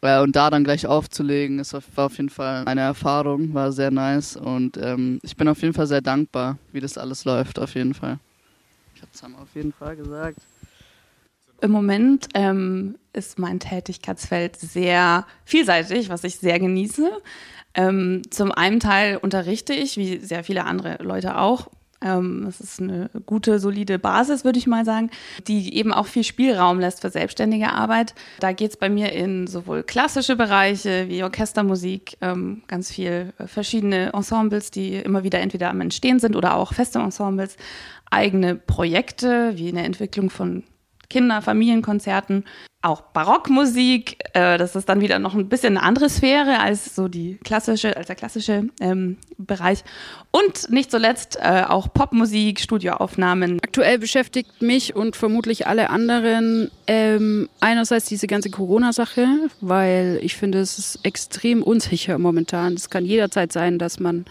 Äh, 0.00 0.20
und 0.20 0.34
da 0.34 0.50
dann 0.50 0.64
gleich 0.64 0.86
aufzulegen, 0.86 1.60
ist 1.60 1.72
war 1.72 2.06
auf 2.06 2.16
jeden 2.16 2.30
Fall 2.30 2.64
eine 2.66 2.80
Erfahrung, 2.80 3.54
war 3.54 3.70
sehr 3.70 3.92
nice. 3.92 4.34
Und 4.34 4.76
ähm, 4.76 5.20
ich 5.22 5.36
bin 5.36 5.46
auf 5.46 5.62
jeden 5.62 5.74
Fall 5.74 5.86
sehr 5.86 6.00
dankbar, 6.00 6.58
wie 6.72 6.80
das 6.80 6.98
alles 6.98 7.24
läuft, 7.24 7.60
auf 7.60 7.76
jeden 7.76 7.94
Fall. 7.94 8.18
Ich 8.96 9.02
habe 9.02 9.12
es 9.14 9.22
auf 9.22 9.54
jeden 9.54 9.72
Fall 9.72 9.94
gesagt. 9.94 10.38
Im 11.62 11.70
Moment 11.70 12.26
ähm, 12.34 12.96
ist 13.12 13.38
mein 13.38 13.60
Tätigkeitsfeld 13.60 14.56
sehr 14.56 15.24
vielseitig, 15.44 16.08
was 16.08 16.24
ich 16.24 16.36
sehr 16.36 16.58
genieße. 16.58 17.08
Ähm, 17.74 18.22
zum 18.30 18.50
einen 18.50 18.80
Teil 18.80 19.16
unterrichte 19.16 19.72
ich, 19.72 19.96
wie 19.96 20.18
sehr 20.18 20.42
viele 20.42 20.64
andere 20.64 21.00
Leute 21.02 21.38
auch. 21.38 21.68
Ähm, 22.02 22.42
das 22.46 22.60
ist 22.60 22.80
eine 22.80 23.10
gute, 23.26 23.60
solide 23.60 24.00
Basis, 24.00 24.44
würde 24.44 24.58
ich 24.58 24.66
mal 24.66 24.84
sagen, 24.84 25.10
die 25.46 25.76
eben 25.76 25.92
auch 25.92 26.06
viel 26.06 26.24
Spielraum 26.24 26.80
lässt 26.80 27.00
für 27.00 27.10
selbstständige 27.10 27.70
Arbeit. 27.70 28.16
Da 28.40 28.50
geht 28.50 28.72
es 28.72 28.76
bei 28.76 28.88
mir 28.88 29.12
in 29.12 29.46
sowohl 29.46 29.84
klassische 29.84 30.34
Bereiche 30.34 31.08
wie 31.08 31.22
Orchestermusik, 31.22 32.16
ähm, 32.20 32.62
ganz 32.66 32.90
viel 32.90 33.32
verschiedene 33.46 34.12
Ensembles, 34.12 34.72
die 34.72 34.96
immer 34.96 35.22
wieder 35.22 35.38
entweder 35.38 35.70
am 35.70 35.80
Entstehen 35.80 36.18
sind 36.18 36.34
oder 36.34 36.56
auch 36.56 36.72
feste 36.74 36.98
Ensembles, 36.98 37.56
eigene 38.10 38.56
Projekte 38.56 39.52
wie 39.54 39.68
eine 39.68 39.84
Entwicklung 39.84 40.28
von 40.28 40.64
Kinder-, 41.12 41.42
Familienkonzerten, 41.42 42.44
auch 42.80 43.02
Barockmusik. 43.02 44.16
Äh, 44.32 44.56
das 44.56 44.74
ist 44.74 44.88
dann 44.88 45.02
wieder 45.02 45.18
noch 45.18 45.34
ein 45.34 45.50
bisschen 45.50 45.76
eine 45.76 45.86
andere 45.86 46.08
Sphäre 46.08 46.58
als 46.58 46.94
so 46.96 47.06
die 47.06 47.38
klassische, 47.44 47.94
als 47.96 48.06
der 48.06 48.16
klassische 48.16 48.64
ähm, 48.80 49.18
Bereich. 49.36 49.84
Und 50.30 50.70
nicht 50.70 50.90
zuletzt 50.90 51.38
äh, 51.40 51.64
auch 51.68 51.92
Popmusik, 51.92 52.60
Studioaufnahmen. 52.60 53.60
Aktuell 53.62 53.98
beschäftigt 53.98 54.62
mich 54.62 54.96
und 54.96 55.14
vermutlich 55.14 55.66
alle 55.66 55.90
anderen 55.90 56.70
ähm, 56.86 57.50
einerseits 57.60 58.06
diese 58.06 58.26
ganze 58.26 58.50
Corona-Sache, 58.50 59.26
weil 59.60 60.18
ich 60.22 60.34
finde, 60.36 60.60
es 60.60 60.78
ist 60.78 61.04
extrem 61.04 61.62
unsicher 61.62 62.18
momentan. 62.18 62.72
Es 62.72 62.88
kann 62.88 63.04
jederzeit 63.04 63.52
sein, 63.52 63.78
dass 63.78 64.00
man 64.00 64.24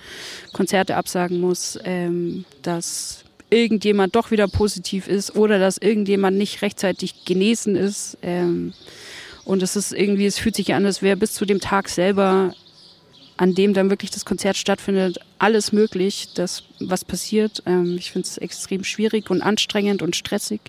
Konzerte 0.51 0.97
absagen 0.97 1.39
muss, 1.39 1.77
ähm, 1.85 2.43
dass 2.63 3.23
irgendjemand 3.51 4.15
doch 4.15 4.31
wieder 4.31 4.47
positiv 4.47 5.07
ist 5.07 5.35
oder 5.35 5.59
dass 5.59 5.77
irgendjemand 5.77 6.37
nicht 6.37 6.61
rechtzeitig 6.63 7.25
genesen 7.25 7.75
ist. 7.75 8.17
Ähm, 8.23 8.73
und 9.45 9.61
es 9.61 9.75
ist 9.75 9.91
irgendwie, 9.91 10.25
es 10.25 10.39
fühlt 10.39 10.55
sich 10.55 10.73
an, 10.73 10.85
als 10.85 11.01
wäre 11.01 11.17
bis 11.17 11.33
zu 11.33 11.45
dem 11.45 11.59
Tag 11.59 11.89
selber, 11.89 12.53
an 13.37 13.53
dem 13.53 13.73
dann 13.73 13.89
wirklich 13.89 14.11
das 14.11 14.25
Konzert 14.25 14.55
stattfindet, 14.55 15.19
alles 15.39 15.71
möglich, 15.71 16.29
das, 16.33 16.63
was 16.79 17.03
passiert. 17.03 17.61
Ähm, 17.65 17.97
ich 17.97 18.11
finde 18.11 18.27
es 18.27 18.37
extrem 18.37 18.83
schwierig 18.83 19.29
und 19.29 19.41
anstrengend 19.41 20.01
und 20.01 20.15
stressig. 20.15 20.61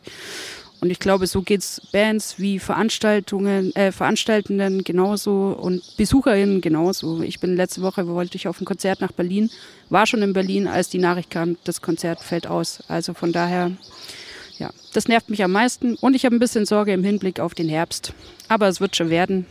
Und 0.83 0.91
ich 0.91 0.99
glaube, 0.99 1.29
so 1.29 1.43
geht's 1.43 1.81
Bands 1.93 2.41
wie 2.41 2.59
Veranstaltungen, 2.59 3.73
äh, 3.77 3.93
Veranstaltenden 3.93 4.83
genauso 4.83 5.57
und 5.57 5.81
BesucherInnen 5.97 6.61
genauso. 6.61 7.23
Ich 7.23 7.39
bin 7.39 7.55
letzte 7.55 7.83
Woche, 7.83 8.09
wollte 8.09 8.35
ich 8.37 8.49
auf 8.49 8.61
ein 8.61 8.65
Konzert 8.65 9.01
nach 9.01 9.13
Berlin, 9.13 9.49
war 9.91 10.09
schon 10.09 10.23
in 10.23 10.33
Berlin, 10.33 10.67
als 10.67 10.89
die 10.89 10.99
Nachricht 10.99 11.31
kam, 11.31 11.57
das 11.63 11.83
Konzert 11.83 12.21
fällt 12.21 12.49
aus. 12.49 12.83
Also 12.89 13.15
von 13.15 13.31
daher, 13.31 13.71
ja, 14.59 14.71
das 14.93 15.07
nervt 15.07 15.31
mich 15.31 15.45
am 15.45 15.53
meisten. 15.53 15.95
Und 15.95 16.15
ich 16.15 16.25
habe 16.25 16.35
ein 16.35 16.41
bisschen 16.41 16.67
Sorge 16.67 16.93
im 16.93 17.05
Hinblick 17.05 17.39
auf 17.39 17.55
den 17.55 17.69
Herbst. 17.69 18.13
Aber 18.49 18.67
es 18.67 18.81
wird 18.81 18.97
schon 18.97 19.09
werden. 19.09 19.47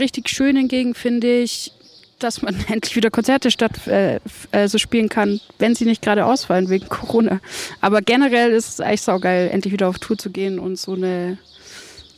Richtig 0.00 0.30
schön 0.30 0.56
hingegen 0.56 0.94
finde 0.94 1.42
ich, 1.42 1.72
dass 2.18 2.42
man 2.42 2.56
endlich 2.68 2.96
wieder 2.96 3.10
Konzerte 3.10 3.50
statt 3.50 3.86
äh, 3.86 4.20
äh, 4.52 4.68
so 4.68 4.78
spielen 4.78 5.08
kann, 5.08 5.40
wenn 5.58 5.74
sie 5.74 5.84
nicht 5.84 6.02
gerade 6.02 6.26
ausfallen 6.26 6.68
wegen 6.68 6.88
Corona. 6.88 7.40
Aber 7.80 8.00
generell 8.00 8.50
ist 8.52 8.68
es 8.68 8.80
eigentlich 8.80 9.02
saugeil, 9.02 9.50
endlich 9.50 9.72
wieder 9.72 9.88
auf 9.88 9.98
Tour 9.98 10.18
zu 10.18 10.30
gehen 10.30 10.58
und 10.58 10.78
so 10.78 10.94
eine 10.94 11.38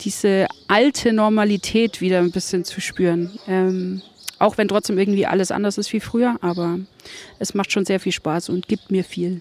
diese 0.03 0.47
alte 0.69 1.13
Normalität 1.13 2.01
wieder 2.01 2.19
ein 2.19 2.31
bisschen 2.31 2.65
zu 2.65 2.81
spüren. 2.81 3.39
Ähm, 3.49 4.03
auch 4.39 4.59
wenn 4.59 4.69
trotzdem 4.69 4.99
irgendwie 4.99 5.27
alles 5.27 5.51
anders 5.51 5.79
ist 5.79 5.93
wie 5.93 6.01
früher, 6.01 6.37
aber 6.43 6.79
es 7.39 7.55
macht 7.55 7.73
schon 7.73 7.87
sehr 7.87 8.01
viel 8.01 8.13
Spaß 8.13 8.51
und 8.51 8.69
gibt 8.69 8.91
mir 8.91 9.05
viel. 9.05 9.41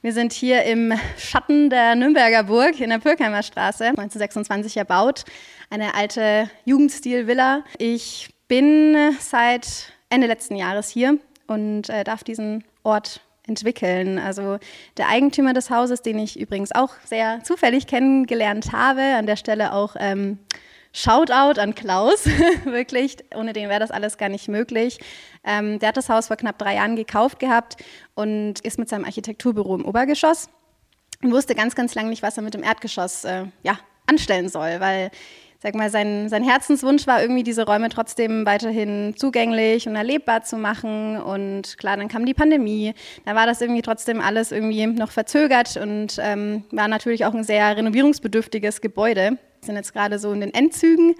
Wir 0.00 0.12
sind 0.12 0.32
hier 0.32 0.64
im 0.64 0.92
Schatten 1.16 1.70
der 1.70 1.94
Nürnberger 1.94 2.44
Burg 2.44 2.78
in 2.78 2.90
der 2.90 2.98
Pürkheimer 2.98 3.42
Straße, 3.42 3.84
1926 3.84 4.76
erbaut. 4.76 5.24
Eine 5.70 5.94
alte 5.94 6.50
Jugendstil-Villa. 6.66 7.64
Ich 7.78 8.28
bin 8.48 8.96
seit 9.20 9.92
Ende 10.10 10.26
letzten 10.26 10.56
Jahres 10.56 10.88
hier 10.88 11.18
und 11.46 11.88
äh, 11.88 12.04
darf 12.04 12.24
diesen 12.24 12.64
Ort 12.82 13.20
entwickeln. 13.46 14.18
Also 14.18 14.58
der 14.96 15.08
Eigentümer 15.08 15.52
des 15.52 15.70
Hauses, 15.70 16.02
den 16.02 16.18
ich 16.18 16.38
übrigens 16.38 16.72
auch 16.72 16.90
sehr 17.04 17.42
zufällig 17.44 17.86
kennengelernt 17.86 18.72
habe, 18.72 19.02
an 19.02 19.26
der 19.26 19.36
Stelle 19.36 19.72
auch 19.72 19.96
ähm, 19.98 20.38
Shoutout 20.92 21.60
an 21.60 21.74
Klaus, 21.74 22.26
wirklich, 22.64 23.16
ohne 23.34 23.52
den 23.52 23.68
wäre 23.68 23.80
das 23.80 23.90
alles 23.90 24.16
gar 24.16 24.28
nicht 24.28 24.48
möglich. 24.48 24.98
Ähm, 25.42 25.78
der 25.80 25.88
hat 25.88 25.96
das 25.96 26.08
Haus 26.08 26.28
vor 26.28 26.36
knapp 26.36 26.58
drei 26.58 26.76
Jahren 26.76 26.96
gekauft 26.96 27.40
gehabt 27.40 27.76
und 28.14 28.60
ist 28.60 28.78
mit 28.78 28.88
seinem 28.88 29.04
Architekturbüro 29.04 29.74
im 29.74 29.84
Obergeschoss 29.84 30.48
und 31.22 31.32
wusste 31.32 31.54
ganz, 31.54 31.74
ganz 31.74 31.94
lange 31.94 32.10
nicht, 32.10 32.22
was 32.22 32.36
er 32.36 32.44
mit 32.44 32.54
dem 32.54 32.62
Erdgeschoss 32.62 33.24
äh, 33.24 33.46
ja, 33.64 33.78
anstellen 34.06 34.48
soll, 34.48 34.78
weil 34.78 35.10
sag 35.64 35.74
mal, 35.74 35.88
sein, 35.88 36.28
sein 36.28 36.44
Herzenswunsch 36.44 37.06
war 37.06 37.22
irgendwie, 37.22 37.42
diese 37.42 37.64
Räume 37.64 37.88
trotzdem 37.88 38.44
weiterhin 38.44 39.14
zugänglich 39.16 39.88
und 39.88 39.96
erlebbar 39.96 40.42
zu 40.42 40.58
machen. 40.58 41.16
Und 41.16 41.78
klar, 41.78 41.96
dann 41.96 42.08
kam 42.08 42.26
die 42.26 42.34
Pandemie. 42.34 42.92
Da 43.24 43.34
war 43.34 43.46
das 43.46 43.62
irgendwie 43.62 43.80
trotzdem 43.80 44.20
alles 44.20 44.52
irgendwie 44.52 44.86
noch 44.86 45.10
verzögert 45.10 45.78
und 45.78 46.18
ähm, 46.20 46.64
war 46.70 46.86
natürlich 46.86 47.24
auch 47.24 47.32
ein 47.32 47.44
sehr 47.44 47.78
renovierungsbedürftiges 47.78 48.82
Gebäude. 48.82 49.38
Wir 49.60 49.66
sind 49.66 49.76
jetzt 49.76 49.94
gerade 49.94 50.18
so 50.18 50.32
in 50.32 50.42
den 50.42 50.52
Endzügen 50.52 51.14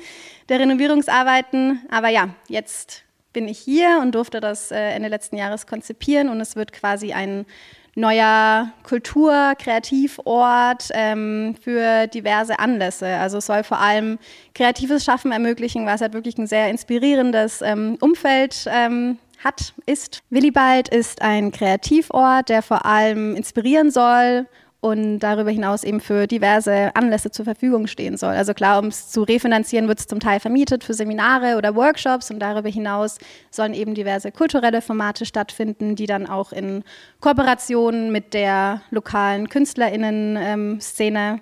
der 0.51 0.61
Renovierungsarbeiten. 0.61 1.81
Aber 1.91 2.11
ja, 2.11 2.29
jetzt 2.47 3.05
bin 3.33 3.49
ich 3.49 3.59
hier 3.59 3.99
und 4.03 4.15
durfte 4.15 4.41
das 4.41 4.71
äh, 4.71 4.91
Ende 4.91 5.09
letzten 5.09 5.39
Jahres 5.39 5.67
konzipieren 5.67 6.29
und 6.29 6.39
es 6.43 6.55
wird 6.55 6.75
quasi 6.75 7.15
ein 7.15 7.47
neuer 7.95 8.71
Kultur-, 8.83 9.55
Kreativort 9.59 10.89
ähm, 10.93 11.55
für 11.63 12.07
diverse 12.07 12.59
Anlässe. 12.59 13.07
Also 13.07 13.39
es 13.39 13.47
soll 13.47 13.65
vor 13.65 13.81
allem 13.81 14.19
kreatives 14.55 15.05
Schaffen 15.05 15.33
ermöglichen, 15.33 15.87
was 15.87 16.01
halt 16.01 16.13
wirklich 16.13 16.39
ein 16.39 16.47
sehr 16.47 16.69
inspirierendes 16.71 17.63
ähm, 17.63 17.97
Umfeld 18.01 18.67
ähm, 18.69 19.19
hat, 19.43 19.75
ist. 19.87 20.23
Willibald 20.31 20.89
ist 20.89 21.23
ein 21.23 21.53
Kreativort, 21.53 22.49
der 22.49 22.63
vor 22.63 22.87
allem 22.87 23.37
inspirieren 23.37 23.91
soll 23.91 24.47
und 24.85 25.21
darüber 25.21 25.51
hinaus 25.51 25.83
eben 25.83 25.99
für 25.99 26.27
diverse 26.27 26.95
Anlässe 26.95 27.31
zur 27.31 27.47
Verfügung 27.47 27.87
stehen 27.87 28.19
soll. 28.19 28.35
Also 28.35 28.53
klar, 28.53 28.79
um 28.79 28.89
es 28.89 29.09
zu 29.09 29.23
refinanzieren, 29.23 29.89
wird 29.89 29.99
es 29.99 30.07
zum 30.07 30.21
Teil 30.21 30.41
vermietet 30.41 30.85
für 30.85 30.93
Seminare 30.93 31.57
oder 31.57 31.75
Workshops 31.75 32.31
und 32.31 32.39
darüber 32.39 32.69
hinaus 32.69 33.17
sollen 33.51 33.73
eben 33.73 33.95
diverse 33.95 34.31
kulturelle 34.31 34.83
Formate 34.83 35.25
stattfinden, 35.25 35.97
die 35.97 36.05
dann 36.05 36.27
auch 36.27 36.53
in 36.53 36.85
Kooperation 37.21 38.13
mit 38.13 38.35
der 38.35 38.83
lokalen 38.91 39.49
KünstlerInnen-Szene 39.49 41.19
ähm, 41.19 41.41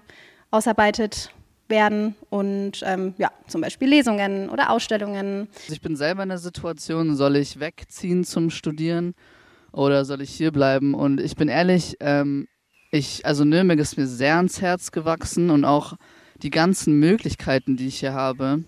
ausarbeitet 0.53 1.33
werden 1.67 2.15
und 2.31 2.85
ähm, 2.85 3.15
ja, 3.19 3.33
zum 3.49 3.61
Beispiel 3.61 3.89
Lesungen 3.89 4.51
oder 4.51 4.71
Ausstellungen. 4.71 5.49
Also 5.63 5.73
ich 5.73 5.81
bin 5.81 5.97
selber 5.97 6.23
in 6.23 6.29
der 6.29 6.39
Situation, 6.39 7.17
soll 7.17 7.35
ich 7.35 7.59
wegziehen 7.59 8.23
zum 8.23 8.51
Studieren 8.51 9.15
oder 9.73 10.05
soll 10.05 10.21
ich 10.21 10.31
hier 10.31 10.53
bleiben? 10.53 10.95
Und 10.95 11.21
ich 11.21 11.35
bin 11.35 11.49
ehrlich, 11.49 11.97
ähm, 11.99 12.47
ich, 12.93 13.27
also 13.27 13.45
Nürnberg 13.45 13.81
ist 13.81 13.97
mir 13.97 14.07
sehr 14.07 14.37
ans 14.37 14.61
Herz 14.61 14.93
gewachsen 14.93 15.51
und 15.51 15.65
auch 15.65 15.95
die 16.43 16.51
ganzen 16.51 17.01
Möglichkeiten, 17.01 17.77
die 17.77 17.89
ich 17.89 18.01
hier 18.01 18.13
habe, 18.13 18.63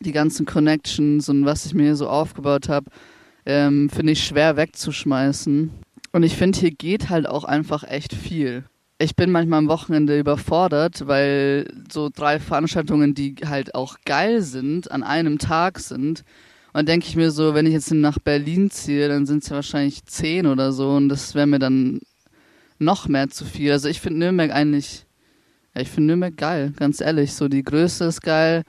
die 0.00 0.12
ganzen 0.12 0.46
Connections 0.46 1.28
und 1.28 1.44
was 1.44 1.66
ich 1.66 1.74
mir 1.74 1.82
hier 1.82 1.96
so 1.96 2.08
aufgebaut 2.08 2.68
habe, 2.68 2.90
ähm, 3.44 3.90
finde 3.90 4.12
ich 4.12 4.24
schwer 4.24 4.56
wegzuschmeißen. 4.56 5.70
Und 6.12 6.22
ich 6.22 6.36
finde, 6.36 6.58
hier 6.58 6.70
geht 6.70 7.10
halt 7.10 7.28
auch 7.28 7.44
einfach 7.44 7.82
echt 7.82 8.14
viel. 8.14 8.64
Ich 8.98 9.16
bin 9.16 9.30
manchmal 9.30 9.58
am 9.58 9.68
Wochenende 9.68 10.18
überfordert, 10.18 11.06
weil 11.06 11.66
so 11.92 12.08
drei 12.14 12.38
Veranstaltungen, 12.38 13.14
die 13.14 13.34
halt 13.44 13.74
auch 13.74 13.96
geil 14.04 14.42
sind, 14.42 14.90
an 14.90 15.02
einem 15.02 15.38
Tag 15.38 15.80
sind. 15.80 16.20
Und 16.20 16.24
dann 16.74 16.86
denke 16.86 17.06
ich 17.08 17.16
mir 17.16 17.30
so, 17.30 17.52
wenn 17.52 17.66
ich 17.66 17.72
jetzt 17.72 17.92
nach 17.92 18.18
Berlin 18.18 18.70
ziehe, 18.70 19.08
dann 19.08 19.26
sind 19.26 19.42
es 19.42 19.48
ja 19.48 19.56
wahrscheinlich 19.56 20.04
zehn 20.04 20.46
oder 20.46 20.72
so 20.72 20.90
und 20.92 21.08
das 21.08 21.34
wäre 21.34 21.46
mir 21.46 21.58
dann 21.58 22.00
noch 22.78 23.08
mehr 23.08 23.28
zu 23.28 23.44
viel. 23.44 23.72
Also 23.72 23.88
ich 23.88 24.00
finde 24.00 24.20
Nürnberg 24.20 24.52
eigentlich 24.52 25.06
Ja, 25.74 25.82
ich 25.82 25.88
finde 25.88 26.08
Nürnberg 26.08 26.36
geil, 26.36 26.72
ganz 26.76 27.00
ehrlich. 27.00 27.32
So 27.34 27.48
die 27.48 27.62
Größe 27.62 28.04
ist 28.04 28.22
geil. 28.22 28.62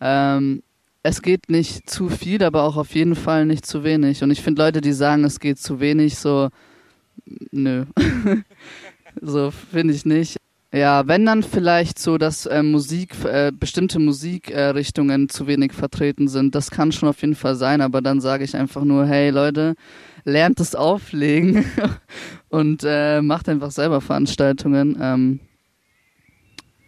Ähm, 0.00 0.62
es 1.02 1.22
geht 1.22 1.48
nicht 1.50 1.90
zu 1.90 2.08
viel, 2.08 2.42
aber 2.44 2.62
auch 2.62 2.76
auf 2.76 2.94
jeden 2.94 3.16
Fall 3.16 3.46
nicht 3.46 3.66
zu 3.66 3.82
wenig. 3.84 4.22
Und 4.22 4.30
ich 4.30 4.42
finde 4.42 4.62
Leute, 4.62 4.80
die 4.80 4.92
sagen, 4.92 5.24
es 5.24 5.40
geht 5.40 5.58
zu 5.58 5.80
wenig, 5.80 6.16
so, 6.16 6.48
nö. 7.50 7.84
so 9.20 9.50
finde 9.50 9.94
ich 9.94 10.04
nicht. 10.04 10.38
Ja, 10.74 11.06
wenn 11.06 11.26
dann 11.26 11.42
vielleicht 11.42 11.98
so, 11.98 12.16
dass 12.16 12.46
äh, 12.46 12.62
Musik, 12.62 13.14
äh, 13.24 13.52
bestimmte 13.52 13.98
Musikrichtungen 13.98 15.24
äh, 15.24 15.28
zu 15.28 15.46
wenig 15.46 15.74
vertreten 15.74 16.28
sind, 16.28 16.54
das 16.54 16.70
kann 16.70 16.92
schon 16.92 17.10
auf 17.10 17.20
jeden 17.20 17.34
Fall 17.34 17.56
sein, 17.56 17.82
aber 17.82 18.00
dann 18.00 18.22
sage 18.22 18.44
ich 18.44 18.56
einfach 18.56 18.82
nur, 18.82 19.04
hey 19.04 19.28
Leute, 19.28 19.74
lernt 20.24 20.60
es 20.60 20.74
auflegen 20.74 21.66
und 22.52 22.84
äh, 22.84 23.22
macht 23.22 23.48
einfach 23.48 23.70
selber 23.70 24.02
Veranstaltungen. 24.02 24.96
Ähm, 25.00 25.40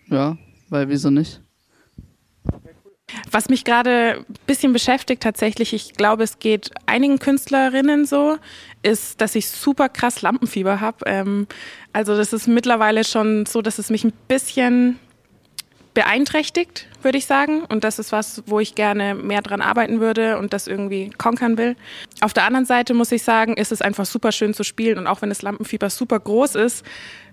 ja, 0.09 0.37
weil 0.68 0.90
wieso 0.90 1.09
nicht? 1.09 1.40
Was 3.30 3.49
mich 3.49 3.64
gerade 3.64 4.18
ein 4.18 4.35
bisschen 4.47 4.75
beschäftigt 4.75 5.23
tatsächlich, 5.23 5.73
ich 5.73 5.94
glaube, 5.94 6.23
es 6.23 6.38
geht 6.38 6.71
einigen 6.85 7.18
Künstlerinnen 7.18 8.04
so, 8.04 8.37
ist, 8.83 9.23
dass 9.23 9.35
ich 9.35 9.49
super 9.49 9.88
krass 9.88 10.21
Lampenfieber 10.21 10.80
habe. 10.80 10.99
Ähm, 11.06 11.47
also 11.94 12.14
das 12.14 12.35
ist 12.35 12.47
mittlerweile 12.47 13.02
schon 13.02 13.47
so, 13.47 13.62
dass 13.62 13.78
es 13.78 13.88
mich 13.88 14.04
ein 14.04 14.12
bisschen 14.28 14.99
beeinträchtigt, 15.94 16.86
würde 17.02 17.18
ich 17.18 17.26
sagen. 17.26 17.62
Und 17.64 17.84
das 17.84 17.98
ist 17.98 18.12
was, 18.12 18.42
wo 18.46 18.60
ich 18.60 18.74
gerne 18.74 19.14
mehr 19.14 19.42
dran 19.42 19.60
arbeiten 19.60 20.00
würde 20.00 20.38
und 20.38 20.52
das 20.52 20.66
irgendwie 20.66 21.10
konkern 21.16 21.56
will. 21.56 21.76
Auf 22.20 22.32
der 22.32 22.44
anderen 22.44 22.66
Seite 22.66 22.94
muss 22.94 23.12
ich 23.12 23.22
sagen, 23.22 23.56
ist 23.56 23.72
es 23.72 23.80
einfach 23.80 24.04
super 24.04 24.32
schön 24.32 24.52
zu 24.52 24.64
spielen. 24.64 24.98
Und 24.98 25.06
auch 25.06 25.22
wenn 25.22 25.28
das 25.28 25.42
Lampenfieber 25.42 25.88
super 25.90 26.18
groß 26.18 26.56
ist, 26.56 26.84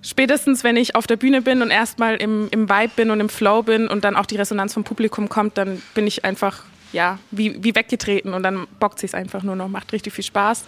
spätestens 0.02 0.64
wenn 0.64 0.78
ich 0.78 0.96
auf 0.96 1.08
der 1.08 1.18
Bühne 1.18 1.42
bin 1.42 1.62
und 1.62 1.72
erstmal 1.72 2.16
im, 2.16 2.48
im 2.52 2.70
Vibe 2.70 2.92
bin 2.96 3.12
und 3.12 3.20
im 3.20 3.30
Flow 3.30 3.64
bin 3.64 3.88
und 3.88 4.04
dann 4.04 4.16
auch 4.16 4.26
die 4.26 4.38
Resonanz 4.38 4.74
vom 4.74 4.84
Publikum 4.84 5.28
kommt, 5.28 5.58
dann 5.58 5.82
bin 5.96 6.08
ich 6.08 6.24
einfach 6.24 6.64
ja, 6.94 7.20
wie, 7.32 7.64
wie 7.64 7.74
weggetreten 7.74 8.34
und 8.34 8.44
dann 8.44 8.68
bockt 8.80 9.00
sich 9.00 9.14
einfach 9.16 9.44
nur 9.44 9.56
noch, 9.56 9.70
macht 9.70 9.94
richtig 9.94 10.14
viel 10.14 10.26
Spaß. 10.26 10.66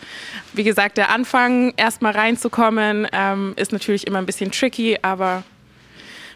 Wie 0.54 0.64
gesagt, 0.64 0.98
der 0.98 1.10
Anfang, 1.10 1.74
erstmal 1.76 2.14
reinzukommen, 2.14 3.08
ähm, 3.12 3.54
ist 3.58 3.74
natürlich 3.74 4.08
immer 4.08 4.20
ein 4.20 4.26
bisschen 4.26 4.50
tricky, 4.50 4.98
aber 5.02 5.44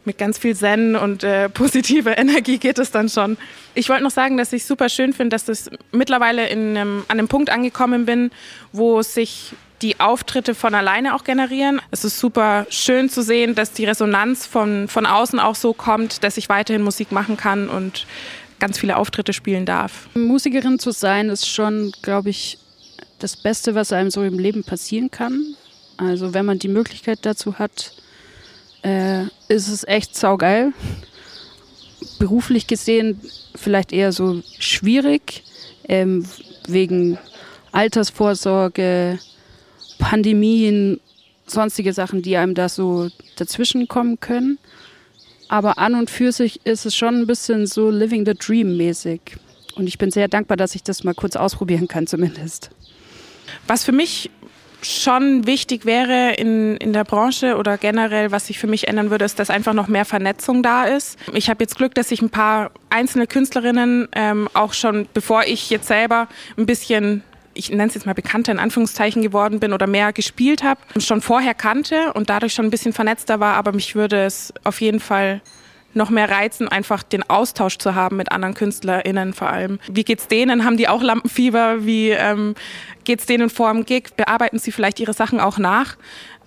mit 0.08 0.18
ganz 0.18 0.40
viel 0.40 0.56
Zen 0.56 0.96
und 0.96 1.24
äh, 1.24 1.50
positiver 1.50 2.18
Energie 2.18 2.58
geht 2.58 2.80
es 2.80 2.90
dann 2.90 3.10
schon. 3.10 3.38
Ich 3.76 3.90
wollte 3.90 4.04
noch 4.04 4.12
sagen, 4.12 4.38
dass 4.38 4.52
ich 4.54 4.66
super 4.66 4.90
schön 4.90 5.14
finde, 5.14 5.36
dass 5.36 5.48
ich 5.48 5.72
mittlerweile 5.92 6.48
in 6.48 6.76
einem, 6.76 7.06
an 7.10 7.20
einem 7.20 7.28
Punkt 7.28 7.52
angekommen 7.52 8.08
bin, 8.08 8.32
wo 8.72 9.04
sich 9.04 9.54
die 9.84 10.00
Auftritte 10.00 10.56
von 10.56 10.74
alleine 10.74 11.14
auch 11.14 11.24
generieren. 11.24 11.82
Es 11.92 12.04
ist 12.04 12.18
super 12.18 12.66
schön 12.70 13.10
zu 13.10 13.22
sehen, 13.22 13.54
dass 13.54 13.74
die 13.74 13.86
Resonanz 13.86 14.48
von, 14.48 14.88
von 14.88 15.06
außen 15.06 15.40
auch 15.40 15.54
so 15.54 15.74
kommt, 15.74 16.24
dass 16.24 16.38
ich 16.38 16.50
weiterhin 16.50 16.82
Musik 16.82 17.12
machen 17.12 17.38
kann 17.38 17.70
und 17.70 18.08
ganz 18.60 18.80
viele 18.80 18.98
Auftritte 18.98 19.34
spielen 19.34 19.66
darf. 19.66 20.08
Musikerin 20.16 20.80
zu 20.80 20.92
sein 20.92 21.30
ist 21.30 21.48
schon, 21.48 21.92
glaube 22.02 22.32
ich, 22.32 22.58
das 23.20 23.36
Beste, 23.36 23.76
was 23.76 23.92
einem 23.94 24.10
so 24.10 24.24
im 24.24 24.40
Leben 24.40 24.64
passieren 24.64 25.12
kann. 25.12 25.56
Also 25.98 26.34
wenn 26.34 26.46
man 26.46 26.60
die 26.60 26.68
Möglichkeit 26.68 27.20
dazu 27.24 27.60
hat, 27.60 27.94
äh, 28.88 29.24
ist 29.50 29.68
es 29.68 29.84
echt 29.84 30.16
saugeil. 30.16 30.72
Beruflich 32.20 32.68
gesehen 32.68 33.20
vielleicht 33.54 33.92
eher 33.92 34.12
so 34.12 34.42
schwierig, 34.60 35.44
ähm, 35.90 36.26
wegen 36.68 37.18
Altersvorsorge, 37.72 39.20
Pandemien, 40.00 41.00
sonstige 41.48 41.92
Sachen, 41.92 42.22
die 42.22 42.38
einem 42.38 42.54
da 42.54 42.70
so 42.70 43.10
dazwischen 43.36 43.88
kommen 43.88 44.20
können. 44.20 44.58
Aber 45.50 45.78
an 45.78 45.96
und 45.96 46.10
für 46.10 46.32
sich 46.32 46.66
ist 46.66 46.86
es 46.86 46.96
schon 46.96 47.16
ein 47.22 47.28
bisschen 47.28 47.68
so 47.68 47.90
Living 47.90 48.26
the 48.26 48.34
Dream 48.34 48.78
mäßig. 48.78 49.22
Und 49.76 49.88
ich 49.88 49.98
bin 49.98 50.12
sehr 50.12 50.28
dankbar, 50.28 50.58
dass 50.58 50.76
ich 50.76 50.84
das 50.84 51.04
mal 51.04 51.14
kurz 51.14 51.36
ausprobieren 51.36 51.88
kann, 51.88 52.08
zumindest. 52.08 52.70
Was 53.68 53.84
für 53.84 53.92
mich 53.92 54.30
schon 54.82 55.48
wichtig 55.48 55.86
wäre 55.86 56.34
in, 56.34 56.78
in 56.78 56.94
der 56.94 57.04
Branche 57.04 57.58
oder 57.58 57.78
generell, 57.78 58.32
was 58.32 58.48
sich 58.48 58.60
für 58.60 58.68
mich 58.68 58.88
ändern 58.88 59.10
würde, 59.10 59.26
ist, 59.26 59.40
dass 59.40 59.50
einfach 59.50 59.74
noch 59.74 59.88
mehr 59.88 60.06
Vernetzung 60.06 60.64
da 60.64 60.86
ist. 60.86 61.18
Ich 61.34 61.50
habe 61.50 61.64
jetzt 61.64 61.78
Glück, 61.78 61.96
dass 61.96 62.12
ich 62.12 62.22
ein 62.22 62.30
paar 62.30 62.72
einzelne 62.90 63.28
Künstlerinnen 63.28 64.08
ähm, 64.14 64.50
auch 64.54 64.74
schon, 64.74 65.08
bevor 65.14 65.44
ich 65.44 65.70
jetzt 65.70 65.88
selber 65.88 66.28
ein 66.58 66.66
bisschen 66.66 67.24
ich 67.58 67.72
nenne 67.72 67.88
es 67.88 67.96
jetzt 67.96 68.06
mal 68.06 68.14
bekannter 68.14 68.52
in 68.52 68.60
Anführungszeichen 68.60 69.24
geworden 69.24 69.60
bin 69.60 69.74
oder 69.74 69.88
mehr 69.88 70.14
gespielt 70.14 70.64
habe, 70.64 70.80
schon 71.00 71.22
vorher 71.22 71.56
kannte 71.56 72.14
und 72.14 72.30
dadurch 72.30 72.54
schon 72.54 72.66
ein 72.66 72.70
bisschen 72.70 72.94
vernetzter 72.94 73.40
war, 73.40 73.56
aber 73.56 73.72
mich 73.72 73.96
würde 73.96 74.26
es 74.26 74.54
auf 74.64 74.80
jeden 74.80 75.00
Fall 75.00 75.42
noch 75.98 76.10
mehr 76.10 76.30
reizen, 76.30 76.68
einfach 76.68 77.04
den 77.04 77.30
Austausch 77.30 77.78
zu 77.78 77.96
haben 77.96 78.18
mit 78.18 78.32
anderen 78.32 78.54
KünstlerInnen 78.54 79.34
vor 79.34 79.50
allem. 79.50 79.80
Wie 79.92 80.04
geht's 80.04 80.28
denen? 80.28 80.64
Haben 80.64 80.78
die 80.78 80.88
auch 80.88 81.02
Lampenfieber? 81.02 81.86
Wie 81.86 82.10
ähm, 82.10 82.56
geht's 83.04 83.26
denen 83.26 83.50
vor 83.50 83.72
dem 83.74 83.86
Gig? 83.86 84.16
Bearbeiten 84.16 84.60
sie 84.60 84.72
vielleicht 84.72 85.00
ihre 85.00 85.14
Sachen 85.14 85.40
auch 85.40 85.58
nach? 85.58 85.98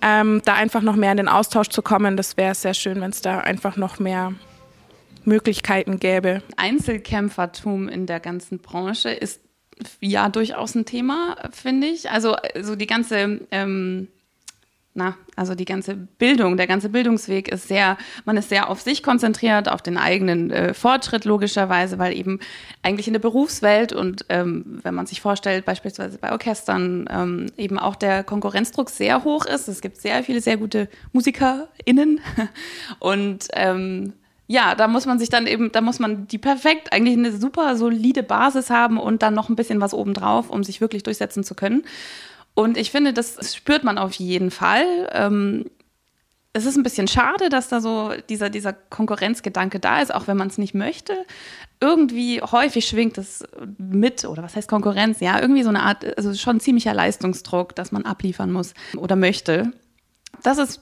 Ähm, 0.01 0.41
da 0.45 0.55
einfach 0.55 0.81
noch 0.81 0.95
mehr 0.95 1.11
in 1.11 1.17
den 1.17 1.27
Austausch 1.27 1.69
zu 1.69 1.83
kommen, 1.83 2.17
das 2.17 2.35
wäre 2.35 2.55
sehr 2.55 2.73
schön, 2.73 3.01
wenn 3.01 3.11
es 3.11 3.21
da 3.21 3.39
einfach 3.39 3.77
noch 3.77 3.99
mehr 3.99 4.33
Möglichkeiten 5.25 5.99
gäbe. 5.99 6.41
Einzelkämpfertum 6.57 7.87
in 7.87 8.07
der 8.07 8.19
ganzen 8.19 8.59
Branche 8.59 9.09
ist 9.09 9.41
ja 9.99 10.29
durchaus 10.29 10.75
ein 10.75 10.85
Thema, 10.85 11.35
finde 11.51 11.87
ich. 11.87 12.09
Also 12.09 12.35
so 12.61 12.75
die 12.75 12.87
ganze 12.87 13.41
ähm, 13.51 14.07
na, 14.93 15.15
also 15.37 15.55
die 15.55 15.65
ganze 15.65 15.95
Bildung, 15.95 16.57
der 16.57 16.67
ganze 16.67 16.89
Bildungsweg 16.89 17.47
ist 17.47 17.69
sehr, 17.69 17.97
man 18.25 18.35
ist 18.35 18.49
sehr 18.49 18.69
auf 18.69 18.81
sich 18.81 19.03
konzentriert, 19.03 19.69
auf 19.69 19.81
den 19.81 19.97
eigenen 19.97 20.51
äh, 20.51 20.73
Fortschritt 20.73 21.23
logischerweise, 21.23 21.97
weil 21.97 22.13
eben 22.13 22.39
eigentlich 22.83 23.07
in 23.07 23.13
der 23.13 23.21
Berufswelt 23.21 23.93
und 23.93 24.25
ähm, 24.27 24.79
wenn 24.83 24.93
man 24.93 25.05
sich 25.05 25.21
vorstellt, 25.21 25.63
beispielsweise 25.63 26.17
bei 26.17 26.33
Orchestern, 26.33 27.07
ähm, 27.09 27.45
eben 27.55 27.79
auch 27.79 27.95
der 27.95 28.25
Konkurrenzdruck 28.25 28.89
sehr 28.89 29.23
hoch 29.23 29.45
ist. 29.45 29.69
Es 29.69 29.79
gibt 29.79 29.97
sehr 29.97 30.23
viele 30.23 30.41
sehr 30.41 30.57
gute 30.57 30.89
MusikerInnen 31.13 32.19
und 32.99 33.47
ähm, 33.53 34.13
ja, 34.47 34.75
da 34.75 34.89
muss 34.89 35.05
man 35.05 35.17
sich 35.17 35.29
dann 35.29 35.47
eben, 35.47 35.71
da 35.71 35.79
muss 35.79 35.99
man 35.99 36.27
die 36.27 36.37
perfekt, 36.37 36.91
eigentlich 36.91 37.17
eine 37.17 37.31
super 37.31 37.77
solide 37.77 38.23
Basis 38.23 38.69
haben 38.69 38.97
und 38.97 39.21
dann 39.21 39.33
noch 39.33 39.47
ein 39.47 39.55
bisschen 39.55 39.79
was 39.79 39.93
obendrauf, 39.93 40.49
um 40.49 40.65
sich 40.65 40.81
wirklich 40.81 41.03
durchsetzen 41.03 41.45
zu 41.45 41.55
können. 41.55 41.83
Und 42.61 42.77
ich 42.77 42.91
finde, 42.91 43.13
das 43.13 43.55
spürt 43.55 43.83
man 43.83 43.97
auf 43.97 44.13
jeden 44.13 44.51
Fall. 44.51 45.09
Ähm, 45.11 45.65
es 46.53 46.65
ist 46.65 46.75
ein 46.75 46.83
bisschen 46.83 47.07
schade, 47.07 47.49
dass 47.49 47.69
da 47.69 47.79
so 47.79 48.11
dieser, 48.29 48.49
dieser 48.49 48.73
Konkurrenzgedanke 48.73 49.79
da 49.79 50.01
ist, 50.01 50.13
auch 50.13 50.27
wenn 50.27 50.37
man 50.37 50.49
es 50.49 50.57
nicht 50.57 50.73
möchte. 50.73 51.13
Irgendwie 51.79 52.41
häufig 52.41 52.85
schwingt 52.85 53.17
es 53.17 53.43
mit, 53.77 54.25
oder 54.25 54.43
was 54.43 54.55
heißt 54.55 54.67
Konkurrenz? 54.67 55.21
Ja, 55.21 55.39
irgendwie 55.39 55.63
so 55.63 55.69
eine 55.69 55.83
Art, 55.83 56.05
also 56.17 56.33
schon 56.33 56.59
ziemlicher 56.59 56.93
Leistungsdruck, 56.93 57.75
dass 57.75 57.91
man 57.91 58.05
abliefern 58.05 58.51
muss 58.51 58.73
oder 58.97 59.15
möchte. 59.15 59.71
Das 60.43 60.57
ist 60.57 60.81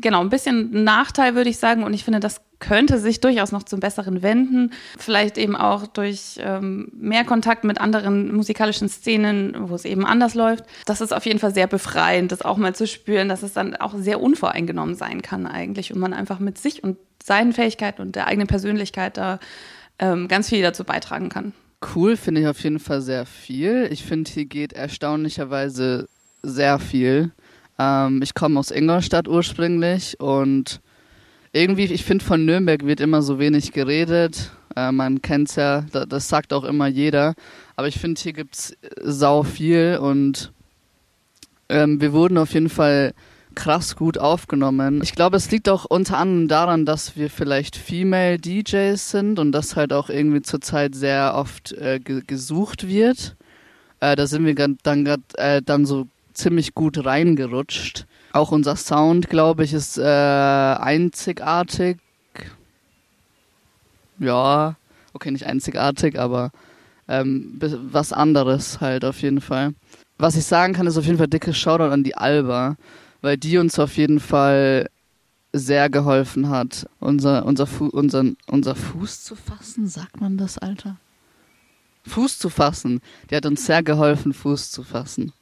genau 0.00 0.20
ein 0.20 0.30
bisschen 0.30 0.70
ein 0.72 0.84
Nachteil, 0.84 1.34
würde 1.34 1.50
ich 1.50 1.58
sagen. 1.58 1.82
Und 1.82 1.94
ich 1.94 2.04
finde, 2.04 2.20
das 2.20 2.42
könnte 2.60 2.98
sich 2.98 3.20
durchaus 3.20 3.52
noch 3.52 3.62
zum 3.62 3.80
Besseren 3.80 4.22
wenden. 4.22 4.72
Vielleicht 4.98 5.38
eben 5.38 5.56
auch 5.56 5.86
durch 5.86 6.38
ähm, 6.38 6.90
mehr 6.92 7.24
Kontakt 7.24 7.64
mit 7.64 7.80
anderen 7.80 8.34
musikalischen 8.34 8.88
Szenen, 8.88 9.54
wo 9.68 9.74
es 9.74 9.84
eben 9.84 10.04
anders 10.04 10.34
läuft. 10.34 10.64
Das 10.86 11.00
ist 11.00 11.12
auf 11.12 11.26
jeden 11.26 11.38
Fall 11.38 11.54
sehr 11.54 11.66
befreiend, 11.66 12.32
das 12.32 12.42
auch 12.42 12.56
mal 12.56 12.74
zu 12.74 12.86
spüren, 12.86 13.28
dass 13.28 13.42
es 13.42 13.52
dann 13.52 13.76
auch 13.76 13.94
sehr 13.96 14.20
unvoreingenommen 14.20 14.94
sein 14.94 15.22
kann 15.22 15.46
eigentlich 15.46 15.92
und 15.92 16.00
man 16.00 16.12
einfach 16.12 16.40
mit 16.40 16.58
sich 16.58 16.82
und 16.82 16.96
seinen 17.22 17.52
Fähigkeiten 17.52 18.02
und 18.02 18.16
der 18.16 18.26
eigenen 18.26 18.48
Persönlichkeit 18.48 19.16
da 19.16 19.38
ähm, 19.98 20.28
ganz 20.28 20.48
viel 20.48 20.62
dazu 20.62 20.84
beitragen 20.84 21.28
kann. 21.28 21.52
Cool 21.94 22.16
finde 22.16 22.40
ich 22.40 22.46
auf 22.48 22.62
jeden 22.64 22.80
Fall 22.80 23.00
sehr 23.00 23.24
viel. 23.24 23.88
Ich 23.92 24.04
finde, 24.04 24.30
hier 24.30 24.46
geht 24.46 24.72
erstaunlicherweise 24.72 26.08
sehr 26.42 26.78
viel. 26.78 27.30
Ähm, 27.78 28.20
ich 28.22 28.34
komme 28.34 28.58
aus 28.58 28.70
Ingolstadt 28.70 29.28
ursprünglich 29.28 30.18
und 30.18 30.80
irgendwie, 31.52 31.84
ich 31.84 32.04
finde, 32.04 32.24
von 32.24 32.44
Nürnberg 32.44 32.86
wird 32.86 33.00
immer 33.00 33.22
so 33.22 33.38
wenig 33.38 33.72
geredet. 33.72 34.50
Äh, 34.76 34.92
man 34.92 35.22
kennt 35.22 35.48
es 35.48 35.56
ja, 35.56 35.82
das, 35.92 36.08
das 36.08 36.28
sagt 36.28 36.52
auch 36.52 36.64
immer 36.64 36.86
jeder. 36.86 37.34
Aber 37.76 37.88
ich 37.88 37.98
finde, 37.98 38.20
hier 38.20 38.32
gibt 38.32 38.54
es 38.56 38.76
sau 39.02 39.42
viel 39.42 39.98
und 40.00 40.52
ähm, 41.68 42.00
wir 42.00 42.12
wurden 42.12 42.38
auf 42.38 42.54
jeden 42.54 42.68
Fall 42.68 43.14
krass 43.54 43.96
gut 43.96 44.18
aufgenommen. 44.18 45.00
Ich 45.02 45.12
glaube, 45.12 45.36
es 45.36 45.50
liegt 45.50 45.68
auch 45.68 45.84
unter 45.84 46.18
anderem 46.18 46.48
daran, 46.48 46.86
dass 46.86 47.16
wir 47.16 47.28
vielleicht 47.28 47.76
Female 47.76 48.38
DJs 48.38 49.10
sind 49.10 49.38
und 49.38 49.52
das 49.52 49.74
halt 49.74 49.92
auch 49.92 50.10
irgendwie 50.10 50.42
zurzeit 50.42 50.94
sehr 50.94 51.34
oft 51.34 51.72
äh, 51.72 51.98
ge 51.98 52.22
gesucht 52.26 52.86
wird. 52.86 53.36
Äh, 54.00 54.14
da 54.14 54.26
sind 54.26 54.46
wir 54.46 54.54
dann, 54.54 55.06
äh, 55.34 55.60
dann 55.60 55.86
so 55.86 56.06
ziemlich 56.34 56.74
gut 56.74 57.04
reingerutscht. 57.04 58.06
Auch 58.32 58.52
unser 58.52 58.76
Sound, 58.76 59.28
glaube 59.28 59.64
ich, 59.64 59.72
ist 59.72 59.98
äh, 59.98 60.02
einzigartig. 60.02 61.98
Ja, 64.18 64.76
okay, 65.12 65.30
nicht 65.30 65.46
einzigartig, 65.46 66.18
aber 66.18 66.50
ähm, 67.06 67.58
was 67.58 68.12
anderes 68.12 68.80
halt 68.80 69.04
auf 69.04 69.22
jeden 69.22 69.40
Fall. 69.40 69.74
Was 70.18 70.36
ich 70.36 70.44
sagen 70.44 70.74
kann, 70.74 70.86
ist 70.86 70.98
auf 70.98 71.06
jeden 71.06 71.18
Fall 71.18 71.28
dickes 71.28 71.56
Shoutout 71.56 71.92
an 71.92 72.04
die 72.04 72.16
Alba, 72.16 72.76
weil 73.22 73.36
die 73.36 73.58
uns 73.58 73.78
auf 73.78 73.96
jeden 73.96 74.20
Fall 74.20 74.90
sehr 75.52 75.88
geholfen 75.88 76.50
hat, 76.50 76.88
unser, 77.00 77.46
unser, 77.46 77.66
Fu 77.66 77.86
unser, 77.86 78.24
unser 78.46 78.74
Fuß 78.74 79.24
zu 79.24 79.34
fassen, 79.34 79.86
sagt 79.86 80.20
man 80.20 80.36
das, 80.36 80.58
Alter? 80.58 80.96
Fuß 82.06 82.38
zu 82.38 82.50
fassen. 82.50 83.00
Die 83.30 83.36
hat 83.36 83.46
uns 83.46 83.64
sehr 83.66 83.82
geholfen, 83.82 84.32
Fuß 84.32 84.70
zu 84.70 84.82
fassen. 84.82 85.32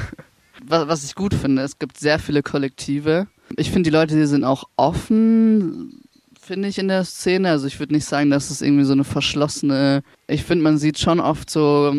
was, 0.66 1.04
ich 1.04 1.14
gut 1.14 1.34
finde, 1.34 1.62
es 1.62 1.78
gibt 1.78 1.98
sehr 1.98 2.18
viele 2.18 2.42
Kollektive. 2.42 3.26
Ich 3.56 3.70
finde, 3.70 3.90
die 3.90 3.96
Leute, 3.96 4.14
die 4.14 4.26
sind 4.26 4.44
auch 4.44 4.64
offen, 4.76 6.02
finde 6.40 6.68
ich, 6.68 6.78
in 6.78 6.88
der 6.88 7.04
Szene. 7.04 7.50
Also 7.50 7.66
ich 7.66 7.78
würde 7.78 7.94
nicht 7.94 8.04
sagen, 8.04 8.30
dass 8.30 8.50
es 8.50 8.62
irgendwie 8.62 8.84
so 8.84 8.92
eine 8.92 9.04
verschlossene. 9.04 10.02
Ich 10.26 10.44
finde, 10.44 10.64
man 10.64 10.78
sieht 10.78 10.98
schon 10.98 11.20
oft 11.20 11.50
so 11.50 11.94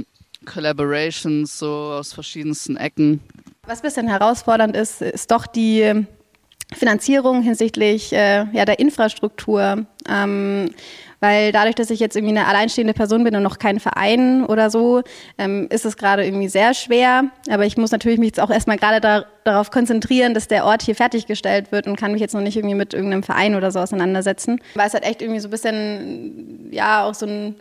Collaborations 0.46 1.58
so 1.58 1.68
aus 1.70 2.14
verschiedensten 2.14 2.78
Ecken. 2.78 3.22
Was 3.66 3.80
ein 3.80 3.84
bisschen 3.84 4.08
herausfordernd 4.08 4.76
ist, 4.76 5.02
ist 5.02 5.32
doch 5.32 5.48
die 5.48 6.06
Finanzierung 6.74 7.42
hinsichtlich 7.42 8.14
äh, 8.14 8.46
ja, 8.52 8.66
der 8.66 8.80
Infrastruktur. 8.80 9.86
Ähm, 10.10 10.70
weil 11.24 11.54
dadurch, 11.54 11.76
dass 11.76 11.90
ich 11.90 12.02
jetzt 12.02 12.18
irgendwie 12.18 12.38
eine 12.38 12.48
alleinstehende 12.48 12.94
Person 12.94 13.24
bin 13.24 13.34
und 13.34 13.44
noch 13.44 13.58
kein 13.58 13.80
Verein 13.80 14.44
oder 14.44 14.70
so, 14.70 15.04
ähm, 15.38 15.68
ist 15.70 15.86
es 15.86 15.96
gerade 15.96 16.26
irgendwie 16.26 16.50
sehr 16.50 16.74
schwer. 16.74 17.24
Aber 17.50 17.66
ich 17.66 17.78
muss 17.78 17.92
natürlich 17.92 18.20
mich 18.20 18.28
jetzt 18.28 18.42
auch 18.42 18.50
erstmal 18.50 18.76
gerade 18.76 19.00
da, 19.00 19.24
darauf 19.46 19.72
konzentrieren, 19.72 20.34
dass 20.34 20.50
der 20.50 20.66
Ort 20.66 20.82
hier 20.82 20.96
fertiggestellt 20.96 21.72
wird 21.72 21.88
und 21.88 21.96
kann 21.96 22.12
mich 22.12 22.20
jetzt 22.20 22.34
noch 22.34 22.42
nicht 22.42 22.58
irgendwie 22.58 22.76
mit 22.76 22.94
irgendeinem 22.94 23.24
Verein 23.24 23.56
oder 23.56 23.72
so 23.72 23.80
auseinandersetzen. 23.80 24.60
Weil 24.76 24.88
es 24.88 24.94
halt 24.94 25.06
echt 25.06 25.22
irgendwie 25.22 25.40
so 25.40 25.48
ein 25.48 25.52
bisschen, 25.52 26.68
ja, 26.72 27.06
auch 27.06 27.14
so 27.14 27.26
ein 27.26 27.56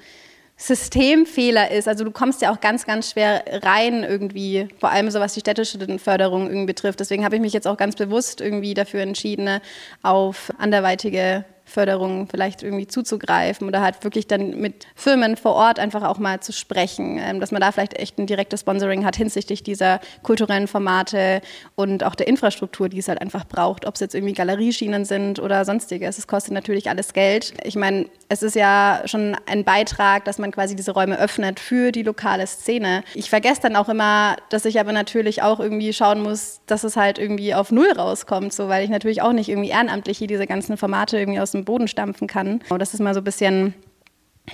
Systemfehler 0.57 1.71
ist. 1.71 1.88
Also 1.88 2.05
du 2.05 2.11
kommst 2.11 2.43
ja 2.43 2.53
auch 2.53 2.61
ganz, 2.61 2.87
ganz 2.87 3.11
schwer 3.11 3.45
rein 3.62 4.05
irgendwie, 4.05 4.69
vor 4.79 4.91
allem 4.91 5.11
so 5.11 5.19
was 5.19 5.35
die 5.35 5.41
städtische 5.41 5.79
Förderung 5.99 6.47
irgendwie 6.47 6.67
betrifft. 6.67 7.01
Deswegen 7.01 7.25
habe 7.25 7.37
ich 7.37 7.43
mich 7.43 7.53
jetzt 7.53 7.67
auch 7.67 7.77
ganz 7.77 7.97
bewusst 7.97 8.41
irgendwie 8.41 8.75
dafür 8.75 9.01
entschieden, 9.01 9.61
auf 10.03 10.53
anderweitige 10.59 11.45
Förderung 11.73 12.29
vielleicht 12.29 12.63
irgendwie 12.63 12.87
zuzugreifen 12.87 13.67
oder 13.67 13.81
halt 13.81 14.05
wirklich 14.05 14.27
dann 14.27 14.61
mit 14.61 14.87
Firmen 14.95 15.37
vor 15.37 15.55
Ort 15.55 15.79
einfach 15.79 16.03
auch 16.03 16.19
mal 16.19 16.41
zu 16.41 16.53
sprechen, 16.53 17.19
ähm, 17.19 17.41
dass 17.41 17.51
man 17.51 17.61
da 17.61 17.73
vielleicht 17.73 17.95
echt 17.99 18.19
ein 18.19 18.27
direktes 18.27 18.61
Sponsoring 18.61 19.05
hat 19.05 19.17
hinsichtlich 19.17 19.63
dieser 19.63 20.01
kulturellen 20.23 20.69
Formate 20.69 21.41
und 21.75 22.05
auch 22.05 22.15
der 22.15 22.29
Infrastruktur, 22.29 22.89
die 22.89 22.99
es 22.99 23.09
halt 23.09 23.21
einfach 23.21 23.47
braucht, 23.47 23.87
ob 23.87 23.95
es 23.95 24.01
jetzt 24.01 24.15
irgendwie 24.15 24.35
Galerieschienen 24.35 25.05
sind 25.05 25.41
oder 25.41 25.65
sonstiges. 25.65 26.19
Es 26.19 26.27
kostet 26.27 26.53
natürlich 26.53 26.89
alles 26.89 27.13
Geld. 27.13 27.55
Ich 27.65 27.77
meine, 27.77 28.07
es 28.29 28.43
ist 28.43 28.55
ja 28.55 29.03
schon 29.07 29.37
ein 29.47 29.65
Beitrag, 29.65 30.25
dass 30.25 30.39
man 30.39 30.53
quasi 30.53 30.77
diese 30.77 30.93
Räume 30.93 31.19
öffnet 31.19 31.61
für 31.61 31.93
die 31.93 32.03
lokale 32.03 32.47
Szene. 32.47 33.03
Ich 33.15 33.31
vergesse 33.31 33.63
dann 33.63 33.77
auch 33.77 33.89
immer, 33.89 34.37
dass 34.51 34.65
ich 34.65 34.79
aber 34.79 34.93
natürlich 34.93 35.43
auch 35.43 35.61
irgendwie 35.61 35.93
schauen 35.93 36.23
muss, 36.23 36.61
dass 36.67 36.85
es 36.85 36.97
halt 36.97 37.19
irgendwie 37.19 37.55
auf 37.55 37.73
Null 37.73 37.93
rauskommt, 37.93 38.53
so, 38.53 38.69
weil 38.69 38.85
ich 38.85 38.91
natürlich 38.91 39.23
auch 39.23 39.33
nicht 39.33 39.49
irgendwie 39.49 39.71
ehrenamtlich 39.71 40.19
hier 40.19 40.29
diese 40.29 40.47
ganzen 40.47 40.77
Formate 40.77 41.19
irgendwie 41.19 41.41
aus 41.41 41.53
dem 41.53 41.62
Boden 41.64 41.88
stampfen 41.88 42.27
kann. 42.27 42.61
Und 42.68 42.79
das 42.81 42.94
ist 42.94 43.01
mal 43.01 43.14
so 43.14 43.20
ein 43.20 43.25
bisschen, 43.25 43.75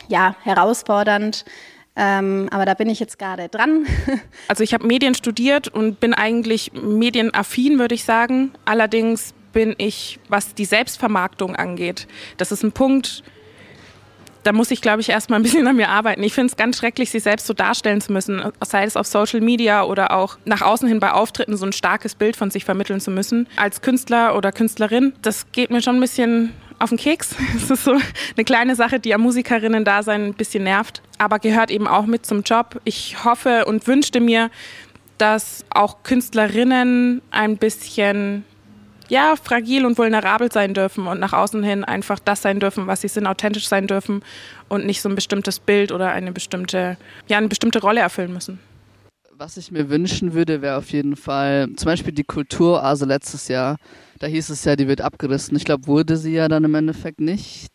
ja, 0.09 0.37
herausfordernd. 0.42 1.44
Ähm, 1.97 2.49
aber 2.53 2.64
da 2.64 2.75
bin 2.75 2.88
ich 2.88 3.01
jetzt 3.01 3.18
gerade 3.18 3.49
dran. 3.49 3.87
also 4.49 4.62
ich 4.62 4.73
habe 4.73 4.87
Medien 4.87 5.14
studiert 5.14 5.68
und 5.68 5.99
bin 5.99 6.14
eigentlich 6.14 6.73
medienaffin, 6.73 7.79
würde 7.79 7.94
ich 7.97 8.05
sagen. 8.05 8.53
Allerdings 8.64 9.35
bin 9.53 9.75
ich, 9.79 10.21
was 10.29 10.55
die 10.55 10.64
Selbstvermarktung 10.64 11.57
angeht, 11.57 12.07
das 12.37 12.53
ist 12.53 12.62
ein 12.62 12.71
Punkt, 12.71 13.25
da 14.44 14.53
muss 14.53 14.71
ich, 14.71 14.81
glaube 14.81 15.01
ich, 15.01 15.09
erstmal 15.09 15.40
ein 15.40 15.42
bisschen 15.42 15.66
an 15.66 15.77
mir 15.77 15.88
arbeiten. 15.88 16.23
Ich 16.23 16.33
finde 16.33 16.47
es 16.47 16.57
ganz 16.57 16.79
schrecklich, 16.79 17.11
sich 17.11 17.23
selbst 17.23 17.47
so 17.47 17.53
darstellen 17.53 18.01
zu 18.01 18.12
müssen, 18.12 18.42
sei 18.64 18.85
es 18.85 18.97
auf 18.97 19.07
Social 19.07 19.40
Media 19.40 19.83
oder 19.83 20.12
auch 20.12 20.38
nach 20.44 20.62
außen 20.62 20.88
hin 20.88 21.01
bei 21.01 21.12
Auftritten 21.12 21.57
so 21.57 21.66
ein 21.66 21.73
starkes 21.73 22.14
Bild 22.14 22.37
von 22.37 22.51
sich 22.51 22.64
vermitteln 22.64 23.01
zu 23.01 23.11
müssen. 23.11 23.47
Als 23.57 23.83
Künstler 23.83 24.37
oder 24.37 24.53
Künstlerin, 24.53 25.12
das 25.23 25.53
geht 25.53 25.71
mir 25.71 25.83
schon 25.83 25.97
ein 25.97 26.01
bisschen 26.01 26.55
auf 26.79 26.91
den 26.91 26.99
Keks. 26.99 27.35
Es 27.57 27.71
ist 27.71 27.85
so 27.85 27.93
eine 27.93 28.45
kleine 28.45 28.77
Sache, 28.77 29.01
die 29.01 29.14
am 29.14 29.23
Musikerinnen-Dasein 29.23 30.27
ein 30.27 30.35
bisschen 30.35 30.64
nervt, 30.64 31.03
aber 31.19 31.38
gehört 31.38 31.71
eben 31.71 31.87
auch 31.87 32.07
mit 32.07 32.27
zum 32.27 32.43
Job. 32.43 32.81
Ich 32.85 33.25
hoffe 33.25 33.64
und 33.67 33.87
wünschte 33.87 34.21
mir, 34.21 34.51
dass 35.19 35.64
auch 35.71 36.03
Künstlerinnen 36.03 37.23
ein 37.31 37.57
bisschen 37.57 38.45
ja, 39.09 39.35
fragil 39.43 39.87
und 39.87 39.97
vulnerabel 39.97 40.53
sein 40.53 40.75
dürfen 40.75 41.07
und 41.07 41.19
nach 41.19 41.33
außen 41.33 41.62
hin 41.62 41.83
einfach 41.85 42.19
das 42.19 42.43
sein 42.43 42.61
dürfen, 42.61 42.87
was 42.87 43.01
sie 43.01 43.09
sind, 43.09 43.27
authentisch 43.27 43.67
sein 43.67 43.87
dürfen 43.87 44.23
und 44.69 44.85
nicht 44.85 45.01
so 45.01 45.09
ein 45.09 45.14
bestimmtes 45.14 45.61
Bild 45.61 45.93
oder 45.93 46.11
eine 46.11 46.31
bestimmte, 46.31 46.99
ja, 47.27 47.38
eine 47.38 47.49
bestimmte 47.49 47.81
Rolle 47.81 48.01
erfüllen 48.01 48.33
müssen. 48.33 48.61
Was 49.40 49.57
ich 49.57 49.70
mir 49.70 49.88
wünschen 49.88 50.35
würde, 50.35 50.62
wäre 50.62 50.77
auf 50.77 50.90
jeden 50.90 51.14
Fall 51.14 51.68
zum 51.77 51.87
Beispiel 51.87 52.12
die 52.12 52.24
Kulturase 52.24 53.05
letztes 53.05 53.46
Jahr 53.46 53.77
da 54.18 54.27
hieß 54.27 54.51
es 54.51 54.64
ja, 54.64 54.77
die 54.77 54.88
wird 54.88 55.01
abgerissen. 55.01 55.57
Ich 55.57 55.64
glaube, 55.64 55.87
wurde 55.87 56.16
sie 56.16 56.33
ja 56.33 56.48
dann 56.48 56.64
im 56.64 56.74
Endeffekt 56.74 57.20
nicht. 57.20 57.72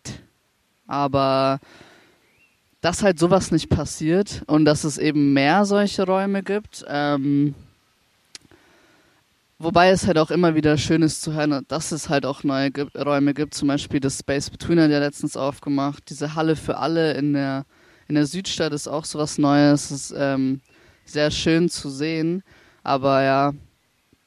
Aber 0.88 1.60
dass 2.82 3.02
halt 3.02 3.18
sowas 3.18 3.52
nicht 3.52 3.70
passiert 3.70 4.44
und 4.48 4.66
dass 4.66 4.84
es 4.84 4.98
eben 4.98 5.32
mehr 5.32 5.64
solche 5.66 6.06
Räume 6.06 6.44
gibt. 6.44 6.84
Ähm, 6.90 7.56
wobei 9.58 9.90
es 9.90 10.06
halt 10.06 10.18
auch 10.18 10.32
immer 10.32 10.56
wieder 10.56 10.78
schön 10.78 11.02
ist 11.02 11.22
zu 11.22 11.34
hören, 11.34 11.64
dass 11.70 11.94
es 11.94 12.10
halt 12.10 12.26
auch 12.26 12.44
neue 12.44 12.72
gibt, 12.72 12.98
Räume 12.98 13.34
gibt. 13.34 13.54
Zum 13.54 13.70
Beispiel 13.70 14.02
das 14.02 14.20
Space 14.20 14.50
Between 14.50 14.82
hat 14.82 14.92
ja 14.92 15.00
letztens 15.00 15.38
aufgemacht. 15.38 16.10
Diese 16.10 16.36
Halle 16.36 16.58
für 16.58 16.78
alle 16.78 17.14
in 17.14 17.34
der, 17.34 17.66
in 18.10 18.16
der 18.16 18.26
Südstadt 18.26 18.74
ist 18.74 18.90
auch 18.90 19.06
sowas 19.06 19.38
Neues. 19.38 19.92
Es 19.92 20.14
ähm, 20.16 20.60
sehr 21.06 21.32
schön 21.32 21.70
zu 21.70 21.90
sehen. 21.90 22.44
Aber 22.84 23.24
ja, 23.24 23.54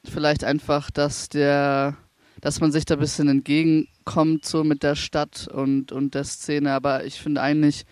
vielleicht 0.03 0.43
einfach, 0.43 0.91
dass 0.91 1.29
der 1.29 1.97
dass 2.41 2.61
man 2.61 2.71
sich 2.71 2.85
da 2.85 2.95
ein 2.95 2.99
bisschen 2.99 3.27
entgegenkommt, 3.29 4.45
so 4.45 4.63
mit 4.63 4.83
der 4.83 4.95
Stadt 4.95 5.47
und, 5.47 5.91
und 5.91 6.13
der 6.13 6.23
Szene. 6.23 6.71
Aber 6.71 7.03
ich 7.05 7.19
finde 7.19 7.41
eigentlich 7.41 7.85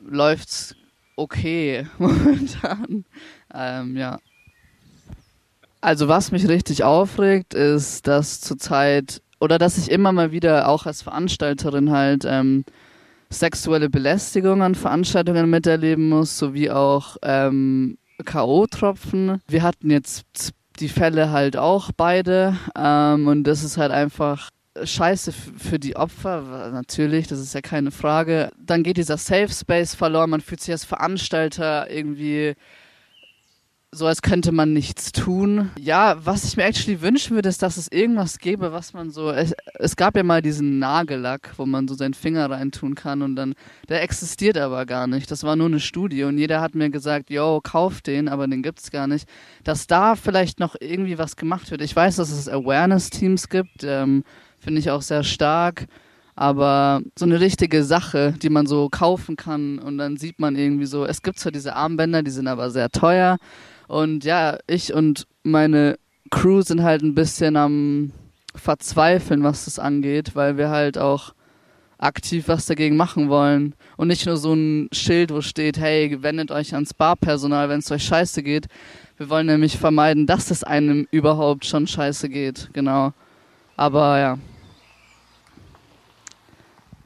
läuft's 0.00 0.74
okay 1.16 1.86
momentan. 1.98 3.04
Ähm, 3.52 3.96
ja. 3.96 4.18
Also 5.80 6.08
was 6.08 6.30
mich 6.30 6.46
richtig 6.48 6.84
aufregt, 6.84 7.54
ist, 7.54 8.06
dass 8.06 8.40
zurzeit 8.40 9.22
oder 9.40 9.58
dass 9.58 9.78
ich 9.78 9.90
immer 9.90 10.12
mal 10.12 10.32
wieder 10.32 10.68
auch 10.68 10.84
als 10.86 11.02
Veranstalterin 11.02 11.90
halt 11.90 12.24
ähm, 12.26 12.64
sexuelle 13.30 13.88
Belästigung 13.88 14.62
an 14.62 14.74
Veranstaltungen 14.74 15.48
miterleben 15.48 16.08
muss, 16.08 16.36
sowie 16.36 16.70
auch 16.70 17.16
ähm, 17.22 17.98
K.O.-Tropfen. 18.24 19.38
Wir 19.48 19.62
hatten 19.62 19.90
jetzt 19.90 20.52
die 20.80 20.88
Fälle 20.88 21.30
halt 21.30 21.56
auch 21.56 21.90
beide. 21.96 22.56
Ähm, 22.76 23.28
und 23.28 23.44
das 23.44 23.62
ist 23.62 23.76
halt 23.76 23.92
einfach 23.92 24.50
scheiße 24.82 25.32
für 25.32 25.78
die 25.78 25.96
Opfer, 25.96 26.70
natürlich, 26.72 27.26
das 27.26 27.40
ist 27.40 27.54
ja 27.54 27.60
keine 27.60 27.90
Frage. 27.90 28.50
Dann 28.58 28.82
geht 28.82 28.96
dieser 28.96 29.16
Safe 29.16 29.48
Space 29.48 29.94
verloren, 29.94 30.30
man 30.30 30.40
fühlt 30.40 30.60
sich 30.60 30.72
als 30.72 30.84
Veranstalter 30.84 31.90
irgendwie 31.90 32.54
so 33.92 34.06
als 34.06 34.22
könnte 34.22 34.52
man 34.52 34.72
nichts 34.72 35.10
tun. 35.10 35.70
Ja, 35.76 36.16
was 36.24 36.44
ich 36.44 36.56
mir 36.56 36.62
actually 36.62 37.02
wünschen 37.02 37.34
würde, 37.34 37.48
ist, 37.48 37.60
dass 37.60 37.76
es 37.76 37.90
irgendwas 37.90 38.38
gäbe, 38.38 38.72
was 38.72 38.92
man 38.92 39.10
so. 39.10 39.30
Es, 39.30 39.52
es, 39.74 39.96
gab 39.96 40.16
ja 40.16 40.22
mal 40.22 40.42
diesen 40.42 40.78
Nagellack, 40.78 41.54
wo 41.56 41.66
man 41.66 41.88
so 41.88 41.94
seinen 41.94 42.14
Finger 42.14 42.48
reintun 42.48 42.94
kann 42.94 43.22
und 43.22 43.34
dann. 43.34 43.54
Der 43.88 44.02
existiert 44.02 44.56
aber 44.56 44.86
gar 44.86 45.08
nicht. 45.08 45.28
Das 45.30 45.42
war 45.42 45.56
nur 45.56 45.66
eine 45.66 45.80
Studie 45.80 46.22
und 46.22 46.38
jeder 46.38 46.60
hat 46.60 46.76
mir 46.76 46.90
gesagt, 46.90 47.30
yo, 47.30 47.60
kauf 47.60 48.00
den, 48.00 48.28
aber 48.28 48.46
den 48.46 48.62
gibt's 48.62 48.92
gar 48.92 49.08
nicht. 49.08 49.28
Dass 49.64 49.88
da 49.88 50.14
vielleicht 50.14 50.60
noch 50.60 50.76
irgendwie 50.78 51.18
was 51.18 51.34
gemacht 51.34 51.70
wird. 51.72 51.82
Ich 51.82 51.96
weiß, 51.96 52.16
dass 52.16 52.30
es 52.30 52.48
Awareness-Teams 52.48 53.48
gibt, 53.48 53.82
ähm, 53.82 54.22
finde 54.60 54.78
ich 54.78 54.90
auch 54.90 55.02
sehr 55.02 55.24
stark. 55.24 55.86
Aber 56.36 57.02
so 57.18 57.24
eine 57.26 57.40
richtige 57.40 57.82
Sache, 57.82 58.34
die 58.40 58.50
man 58.50 58.66
so 58.66 58.88
kaufen 58.88 59.36
kann 59.36 59.78
und 59.80 59.98
dann 59.98 60.16
sieht 60.16 60.38
man 60.38 60.56
irgendwie 60.56 60.86
so, 60.86 61.04
es 61.04 61.22
gibt 61.22 61.40
zwar 61.40 61.52
diese 61.52 61.74
Armbänder, 61.74 62.22
die 62.22 62.30
sind 62.30 62.46
aber 62.46 62.70
sehr 62.70 62.88
teuer 62.88 63.36
und 63.90 64.22
ja, 64.24 64.56
ich 64.68 64.94
und 64.94 65.26
meine 65.42 65.98
Crew 66.30 66.62
sind 66.62 66.84
halt 66.84 67.02
ein 67.02 67.16
bisschen 67.16 67.56
am 67.56 68.12
Verzweifeln, 68.54 69.42
was 69.42 69.64
das 69.64 69.80
angeht, 69.80 70.36
weil 70.36 70.56
wir 70.56 70.70
halt 70.70 70.96
auch 70.96 71.34
aktiv 71.98 72.46
was 72.46 72.66
dagegen 72.66 72.96
machen 72.96 73.28
wollen. 73.28 73.74
Und 73.96 74.06
nicht 74.06 74.26
nur 74.26 74.36
so 74.36 74.54
ein 74.54 74.88
Schild, 74.92 75.32
wo 75.32 75.40
steht, 75.40 75.80
hey, 75.80 76.22
wendet 76.22 76.52
euch 76.52 76.72
ans 76.72 76.94
Barpersonal, 76.94 77.68
wenn 77.68 77.80
es 77.80 77.90
euch 77.90 78.04
scheiße 78.04 78.44
geht. 78.44 78.68
Wir 79.16 79.28
wollen 79.28 79.46
nämlich 79.46 79.76
vermeiden, 79.76 80.24
dass 80.24 80.52
es 80.52 80.62
einem 80.62 81.08
überhaupt 81.10 81.64
schon 81.64 81.88
scheiße 81.88 82.28
geht. 82.28 82.70
Genau. 82.72 83.12
Aber 83.76 84.18
ja. 84.20 84.38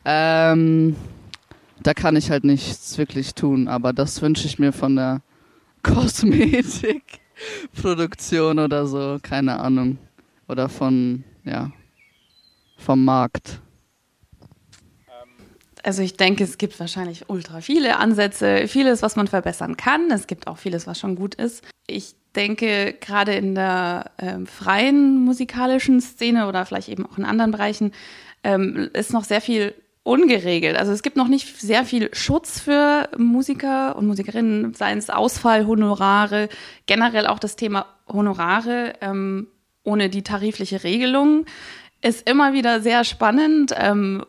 Ähm, 0.05 0.97
da 1.83 1.94
kann 1.94 2.14
ich 2.14 2.31
halt 2.31 2.44
nichts 2.44 2.99
wirklich 2.99 3.35
tun. 3.35 3.68
Aber 3.68 3.94
das 3.94 4.20
wünsche 4.20 4.47
ich 4.47 4.59
mir 4.59 4.73
von 4.73 4.97
der 4.97 5.23
Kosmetikproduktion 5.85 8.59
oder 8.59 8.87
so, 8.87 9.18
keine 9.23 9.61
Ahnung. 9.61 9.99
Oder 10.49 10.68
von, 10.68 11.23
ja, 11.44 11.70
vom 12.77 13.05
Markt. 13.05 13.61
Also 15.85 16.03
ich 16.03 16.16
denke, 16.16 16.42
es 16.44 16.59
gibt 16.59 16.81
wahrscheinlich 16.81 17.29
ultra 17.29 17.61
viele 17.61 17.99
Ansätze, 17.99 18.66
vieles, 18.68 19.03
was 19.03 19.16
man 19.16 19.29
verbessern 19.29 19.77
kann. 19.77 20.11
Es 20.11 20.27
gibt 20.27 20.47
auch 20.47 20.57
vieles, 20.57 20.87
was 20.87 20.99
schon 20.99 21.14
gut 21.14 21.35
ist. 21.35 21.62
ich 21.87 22.14
denke, 22.35 22.94
gerade 23.01 23.35
in 23.35 23.55
der 23.55 24.11
ähm, 24.18 24.47
freien 24.47 25.25
musikalischen 25.25 26.01
Szene 26.01 26.49
oder 26.49 26.66
vielleicht 26.66 26.88
eben 26.88 27.07
auch 27.07 27.18
in 27.18 27.25
anderen 27.25 27.53
Bereichen 27.53 27.92
ähm, 28.42 28.90
ist 28.92 29.12
noch 29.12 29.25
sehr 29.25 29.40
viel 29.40 29.75
ungeregelt. 30.05 30.77
Also 30.77 30.93
es 30.93 31.03
gibt 31.03 31.17
noch 31.17 31.29
nicht 31.29 31.61
sehr 31.61 31.85
viel 31.85 32.14
Schutz 32.14 32.61
für 32.61 33.09
Musiker 33.17 33.97
und 33.97 34.07
Musikerinnen, 34.07 34.75
seien 34.75 34.99
es 34.99 35.11
Ausfallhonorare, 35.11 36.49
generell 36.87 37.27
auch 37.27 37.38
das 37.38 37.57
Thema 37.57 37.87
Honorare 38.07 38.93
ähm, 39.01 39.49
ohne 39.83 40.09
die 40.09 40.23
tarifliche 40.23 40.85
Regelung 40.85 41.47
ist 42.03 42.29
immer 42.29 42.53
wieder 42.53 42.81
sehr 42.81 43.03
spannend. 43.05 43.75
Ähm, 43.77 44.25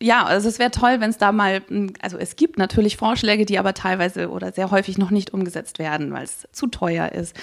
ja, 0.00 0.24
also 0.24 0.46
es 0.46 0.58
wäre 0.58 0.70
toll, 0.70 1.00
wenn 1.00 1.08
es 1.08 1.16
da 1.16 1.32
mal, 1.32 1.62
also 2.02 2.18
es 2.18 2.36
gibt 2.36 2.58
natürlich 2.58 2.98
Vorschläge, 2.98 3.46
die 3.46 3.58
aber 3.58 3.72
teilweise 3.72 4.28
oder 4.28 4.52
sehr 4.52 4.70
häufig 4.70 4.98
noch 4.98 5.10
nicht 5.10 5.32
umgesetzt 5.32 5.78
werden, 5.78 6.12
weil 6.12 6.24
es 6.24 6.46
zu 6.52 6.66
teuer 6.66 7.12
ist. 7.12 7.34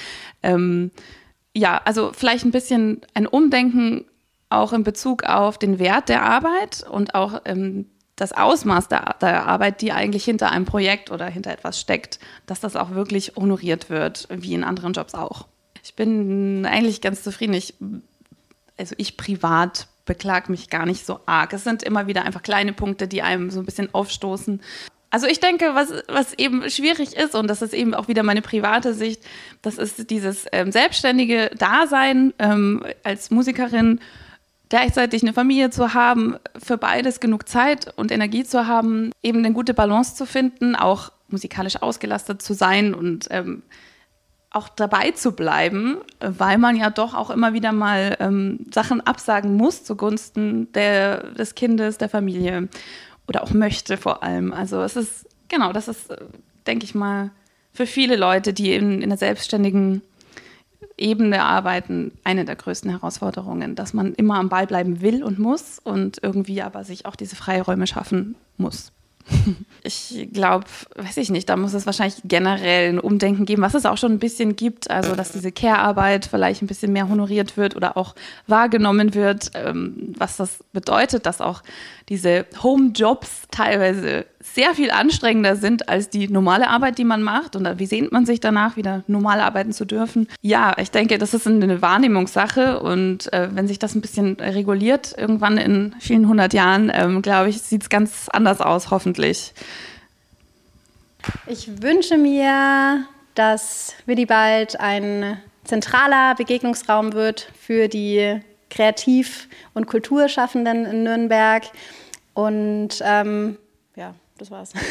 Ähm, 0.43 0.91
ja, 1.55 1.81
also 1.83 2.11
vielleicht 2.13 2.45
ein 2.45 2.51
bisschen 2.51 3.01
ein 3.15 3.25
Umdenken 3.25 4.05
auch 4.51 4.73
in 4.73 4.83
Bezug 4.83 5.23
auf 5.23 5.57
den 5.57 5.79
Wert 5.79 6.09
der 6.09 6.23
Arbeit 6.23 6.85
und 6.89 7.15
auch 7.15 7.41
ähm, 7.45 7.85
das 8.15 8.33
Ausmaß 8.33 8.87
der, 8.87 9.15
der, 9.19 9.47
Arbeit, 9.47 9.81
die 9.81 9.91
eigentlich 9.91 10.23
hinter 10.25 10.51
einem 10.51 10.65
Projekt 10.65 11.09
oder 11.11 11.25
hinter 11.25 11.51
etwas 11.51 11.79
steckt, 11.79 12.19
dass 12.45 12.59
das 12.59 12.75
auch 12.75 12.91
wirklich 12.91 13.33
honoriert 13.35 13.89
wird, 13.89 14.27
wie 14.29 14.53
in 14.53 14.63
anderen 14.63 14.93
Jobs 14.93 15.15
auch. 15.15 15.47
Ich 15.83 15.95
bin 15.95 16.65
eigentlich 16.65 17.01
ganz 17.01 17.23
zufrieden. 17.23 17.53
Ich, 17.53 17.73
also 18.77 18.93
ich 18.97 19.17
privat 19.17 19.87
beklag 20.05 20.49
mich 20.49 20.69
gar 20.69 20.85
nicht 20.85 21.05
so 21.05 21.19
arg. 21.25 21.53
Es 21.53 21.63
sind 21.63 21.83
immer 21.83 22.07
wieder 22.07 22.23
einfach 22.23 22.43
kleine 22.43 22.73
Punkte, 22.73 23.07
die 23.07 23.21
einem 23.21 23.49
so 23.49 23.59
ein 23.59 23.65
bisschen 23.65 23.93
aufstoßen. 23.93 24.61
Also 25.09 25.27
ich 25.27 25.39
denke, 25.39 25.73
was, 25.73 25.91
was 26.07 26.33
eben 26.33 26.69
schwierig 26.69 27.15
ist, 27.17 27.35
und 27.35 27.47
das 27.47 27.61
ist 27.61 27.73
eben 27.73 27.93
auch 27.93 28.07
wieder 28.07 28.23
meine 28.23 28.41
private 28.41 28.93
Sicht, 28.93 29.21
das 29.61 29.77
ist 29.77 30.09
dieses 30.09 30.45
ähm, 30.51 30.71
selbstständige 30.71 31.51
Dasein 31.57 32.33
ähm, 32.39 32.85
als 33.03 33.29
Musikerin, 33.29 33.99
gleichzeitig 34.71 35.21
eine 35.21 35.33
Familie 35.33 35.69
zu 35.69 35.93
haben, 35.93 36.37
für 36.57 36.77
beides 36.77 37.19
genug 37.19 37.49
Zeit 37.49 37.93
und 37.97 38.09
Energie 38.09 38.45
zu 38.45 38.67
haben, 38.67 39.11
eben 39.21 39.39
eine 39.39 39.51
gute 39.51 39.73
Balance 39.73 40.15
zu 40.15 40.25
finden, 40.25 40.77
auch 40.77 41.11
musikalisch 41.27 41.81
ausgelastet 41.81 42.41
zu 42.41 42.53
sein 42.53 42.93
und 42.93 43.27
ähm, 43.31 43.63
auch 44.49 44.69
dabei 44.69 45.11
zu 45.11 45.33
bleiben, 45.33 45.97
weil 46.21 46.57
man 46.57 46.77
ja 46.77 46.89
doch 46.89 47.13
auch 47.13 47.31
immer 47.31 47.51
wieder 47.51 47.73
mal 47.73 48.15
ähm, 48.21 48.65
Sachen 48.73 49.01
absagen 49.01 49.57
muss 49.57 49.83
zugunsten 49.83 50.71
der, 50.71 51.31
des 51.33 51.53
Kindes, 51.53 51.97
der 51.97 52.07
Familie 52.07 52.69
oder 53.27 53.43
auch 53.43 53.51
möchte 53.51 53.97
vor 53.97 54.23
allem. 54.23 54.53
Also 54.53 54.81
es 54.83 54.95
ist, 54.95 55.27
genau, 55.49 55.73
das 55.73 55.89
ist, 55.89 56.15
denke 56.65 56.85
ich 56.85 56.95
mal, 56.95 57.31
für 57.73 57.85
viele 57.85 58.15
Leute, 58.15 58.53
die 58.53 58.73
in, 58.73 59.01
in 59.01 59.09
der 59.09 59.17
selbstständigen 59.17 60.01
Ebene 61.01 61.43
arbeiten, 61.43 62.11
eine 62.23 62.45
der 62.45 62.55
größten 62.55 62.89
Herausforderungen, 62.89 63.75
dass 63.75 63.93
man 63.93 64.13
immer 64.13 64.35
am 64.35 64.49
Ball 64.49 64.67
bleiben 64.67 65.01
will 65.01 65.23
und 65.23 65.39
muss 65.39 65.79
und 65.79 66.19
irgendwie 66.21 66.61
aber 66.61 66.83
sich 66.83 67.05
auch 67.05 67.15
diese 67.15 67.35
Freiräume 67.35 67.87
schaffen 67.87 68.35
muss. 68.57 68.91
Ich 69.83 70.29
glaube, 70.31 70.65
weiß 70.95 71.17
ich 71.17 71.31
nicht, 71.31 71.49
da 71.49 71.57
muss 71.57 71.73
es 71.73 71.87
wahrscheinlich 71.87 72.21
generell 72.23 72.89
ein 72.89 72.99
Umdenken 72.99 73.45
geben, 73.45 73.63
was 73.63 73.73
es 73.73 73.87
auch 73.87 73.97
schon 73.97 74.11
ein 74.11 74.19
bisschen 74.19 74.55
gibt. 74.55 74.91
Also, 74.91 75.15
dass 75.15 75.31
diese 75.31 75.51
Care-Arbeit 75.51 76.27
vielleicht 76.27 76.61
ein 76.61 76.67
bisschen 76.67 76.93
mehr 76.93 77.09
honoriert 77.09 77.57
wird 77.57 77.75
oder 77.75 77.97
auch 77.97 78.13
wahrgenommen 78.45 79.15
wird, 79.15 79.49
ähm, 79.55 80.13
was 80.19 80.37
das 80.37 80.63
bedeutet, 80.71 81.25
dass 81.25 81.41
auch 81.41 81.63
diese 82.09 82.45
Home-Jobs 82.61 83.47
teilweise 83.49 84.27
sehr 84.41 84.73
viel 84.73 84.91
anstrengender 84.91 85.55
sind 85.55 85.89
als 85.89 86.09
die 86.09 86.27
normale 86.27 86.69
Arbeit, 86.69 86.97
die 86.97 87.03
man 87.03 87.21
macht. 87.21 87.55
Und 87.55 87.79
wie 87.79 87.85
sehnt 87.85 88.11
man 88.11 88.25
sich 88.25 88.39
danach, 88.39 88.75
wieder 88.75 89.03
normal 89.07 89.39
arbeiten 89.39 89.71
zu 89.71 89.85
dürfen? 89.85 90.27
Ja, 90.41 90.75
ich 90.77 90.91
denke, 90.91 91.17
das 91.17 91.33
ist 91.33 91.47
eine 91.47 91.81
Wahrnehmungssache. 91.81 92.79
Und 92.79 93.31
äh, 93.33 93.49
wenn 93.53 93.67
sich 93.67 93.79
das 93.79 93.95
ein 93.95 94.01
bisschen 94.01 94.35
reguliert, 94.39 95.13
irgendwann 95.17 95.57
in 95.57 95.95
vielen 95.99 96.27
hundert 96.27 96.53
Jahren, 96.53 96.91
ähm, 96.93 97.21
glaube 97.21 97.49
ich, 97.49 97.61
sieht 97.61 97.83
es 97.83 97.89
ganz 97.89 98.29
anders 98.29 98.61
aus, 98.61 98.89
hoffentlich. 98.91 99.53
Ich 101.45 101.81
wünsche 101.81 102.17
mir, 102.17 103.05
dass 103.35 103.93
Willibald 104.05 104.79
ein 104.79 105.37
zentraler 105.63 106.35
Begegnungsraum 106.35 107.13
wird 107.13 107.47
für 107.59 107.87
die 107.87 108.41
Kreativ- 108.69 109.47
und 109.73 109.85
Kulturschaffenden 109.85 110.85
in 110.85 111.03
Nürnberg. 111.03 111.63
Und 112.33 113.01
ähm, 113.03 113.57
das 114.41 114.51
war's. 114.51 114.73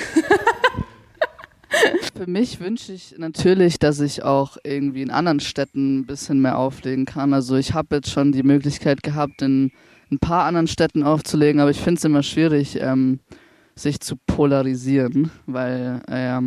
Für 2.17 2.27
mich 2.27 2.61
wünsche 2.61 2.93
ich 2.93 3.15
natürlich, 3.19 3.79
dass 3.79 4.01
ich 4.01 4.23
auch 4.23 4.57
irgendwie 4.63 5.03
in 5.03 5.11
anderen 5.11 5.41
Städten 5.41 6.01
ein 6.01 6.07
bisschen 6.07 6.41
mehr 6.41 6.59
auflegen 6.59 7.05
kann. 7.05 7.35
Also 7.35 7.57
ich 7.57 7.75
habe 7.75 7.97
jetzt 7.97 8.11
schon 8.11 8.33
die 8.33 8.43
Möglichkeit 8.43 9.03
gehabt, 9.03 9.43
in 9.43 9.73
ein 10.11 10.19
paar 10.19 10.45
anderen 10.45 10.67
Städten 10.69 11.03
aufzulegen, 11.03 11.61
aber 11.61 11.71
ich 11.71 11.81
finde 11.81 11.99
es 11.99 12.05
immer 12.05 12.23
schwierig, 12.23 12.79
ähm, 12.81 13.21
sich 13.75 14.01
zu 14.01 14.17
polarisieren, 14.27 15.31
weil 15.47 16.03
äh, 16.09 16.41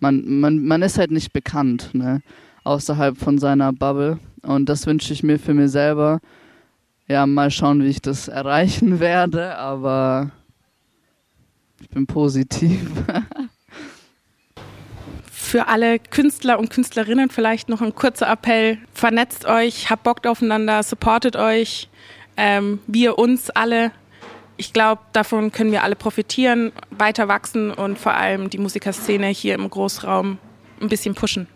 man, 0.00 0.40
man, 0.40 0.64
man 0.64 0.82
ist 0.82 0.98
halt 0.98 1.10
nicht 1.10 1.32
bekannt, 1.32 1.90
ne? 1.92 2.20
außerhalb 2.64 3.16
von 3.16 3.38
seiner 3.38 3.72
Bubble. 3.72 4.18
Und 4.42 4.68
das 4.68 4.86
wünsche 4.86 5.12
ich 5.12 5.22
mir 5.22 5.38
für 5.38 5.54
mich 5.54 5.70
selber. 5.70 6.20
Ja, 7.06 7.26
mal 7.26 7.50
schauen, 7.50 7.82
wie 7.82 7.88
ich 7.88 8.00
das 8.00 8.28
erreichen 8.28 8.98
werde, 9.00 9.56
aber 9.56 10.32
ich 11.84 11.90
bin 11.90 12.06
positiv. 12.06 12.80
Für 15.30 15.68
alle 15.68 15.98
Künstler 15.98 16.58
und 16.58 16.70
Künstlerinnen 16.70 17.28
vielleicht 17.28 17.68
noch 17.68 17.82
ein 17.82 17.94
kurzer 17.94 18.30
Appell. 18.30 18.78
Vernetzt 18.94 19.44
euch, 19.44 19.90
habt 19.90 20.02
Bock 20.02 20.26
aufeinander, 20.26 20.82
supportet 20.82 21.36
euch, 21.36 21.90
ähm, 22.38 22.80
wir 22.86 23.18
uns 23.18 23.50
alle. 23.50 23.92
Ich 24.56 24.72
glaube, 24.72 25.02
davon 25.12 25.52
können 25.52 25.72
wir 25.72 25.82
alle 25.82 25.94
profitieren, 25.94 26.72
weiter 26.90 27.28
wachsen 27.28 27.70
und 27.70 27.98
vor 27.98 28.14
allem 28.14 28.48
die 28.48 28.58
Musikerszene 28.58 29.26
hier 29.26 29.54
im 29.54 29.68
Großraum 29.68 30.38
ein 30.80 30.88
bisschen 30.88 31.14
pushen 31.14 31.48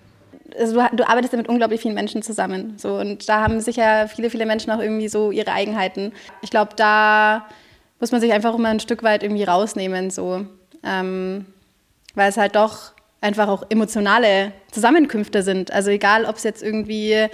also 0.58 0.74
du, 0.74 0.96
du, 0.96 1.08
arbeitest 1.08 1.34
ja 1.34 1.36
mit 1.36 1.48
unglaublich 1.48 1.82
vielen 1.82 1.94
Menschen 1.94 2.22
zusammen. 2.22 2.74
So, 2.78 2.96
und 2.96 3.28
da 3.28 3.42
haben 3.42 3.60
sicher 3.60 4.08
viele, 4.08 4.30
viele 4.30 4.46
Menschen 4.46 4.72
auch 4.72 4.80
irgendwie 4.80 5.08
so 5.08 5.30
ihre 5.30 5.52
Eigenheiten. 5.52 6.12
Ich 6.40 6.50
glaube, 6.50 6.72
da 6.74 7.46
muss 8.00 8.12
man 8.12 8.20
sich 8.20 8.32
einfach 8.32 8.54
immer 8.54 8.68
ein 8.68 8.80
Stück 8.80 9.02
weit 9.02 9.22
irgendwie 9.22 9.44
rausnehmen, 9.44 10.10
so. 10.10 10.46
Ähm, 10.84 11.46
weil 12.14 12.30
es 12.30 12.36
halt 12.36 12.56
doch 12.56 12.92
einfach 13.20 13.48
auch 13.48 13.64
emotionale 13.68 14.52
Zusammenkünfte 14.70 15.42
sind. 15.42 15.72
Also 15.72 15.90
egal, 15.90 16.24
ob 16.24 16.36
es 16.36 16.44
jetzt 16.44 16.62
irgendwie 16.62 17.26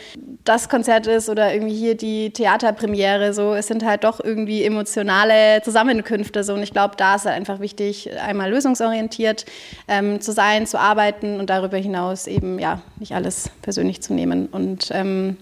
das 0.44 0.68
Konzert 0.68 1.06
ist 1.06 1.28
oder 1.28 1.52
irgendwie 1.52 1.74
hier 1.74 1.94
die 1.94 2.30
Theaterpremiere, 2.30 3.34
so, 3.34 3.54
es 3.54 3.66
sind 3.66 3.84
halt 3.84 4.04
doch 4.04 4.20
irgendwie 4.20 4.64
emotionale 4.64 5.60
Zusammenkünfte. 5.62 6.42
So. 6.42 6.54
Und 6.54 6.62
ich 6.62 6.72
glaube, 6.72 6.94
da 6.96 7.16
ist 7.16 7.26
halt 7.26 7.36
einfach 7.36 7.60
wichtig, 7.60 8.10
einmal 8.18 8.50
lösungsorientiert 8.50 9.44
ähm, 9.86 10.20
zu 10.20 10.32
sein, 10.32 10.66
zu 10.66 10.80
arbeiten 10.80 11.38
und 11.38 11.50
darüber 11.50 11.76
hinaus 11.76 12.26
eben 12.26 12.58
ja 12.58 12.80
nicht 12.98 13.14
alles 13.14 13.50
persönlich 13.60 14.00
zu 14.00 14.14
nehmen 14.14 14.46
und 14.46 14.88
ähm, 14.90 15.36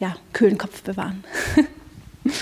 ja, 0.00 0.16
kühlen 0.32 0.58
Kopf 0.58 0.82
bewahren. 0.82 1.22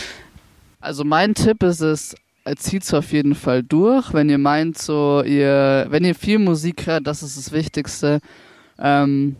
also 0.84 1.04
mein 1.04 1.34
Tipp 1.34 1.62
ist 1.62 1.80
es, 1.80 2.14
zieht 2.56 2.82
es 2.82 2.92
auf 2.92 3.12
jeden 3.12 3.34
Fall 3.34 3.62
durch. 3.62 4.12
Wenn 4.12 4.28
ihr 4.28 4.38
meint, 4.38 4.78
so 4.78 5.22
ihr, 5.22 5.86
wenn 5.88 6.04
ihr 6.04 6.14
viel 6.14 6.38
Musik 6.38 6.86
hört, 6.86 7.06
das 7.06 7.22
ist 7.22 7.38
das 7.38 7.52
Wichtigste, 7.52 8.20
ähm, 8.78 9.36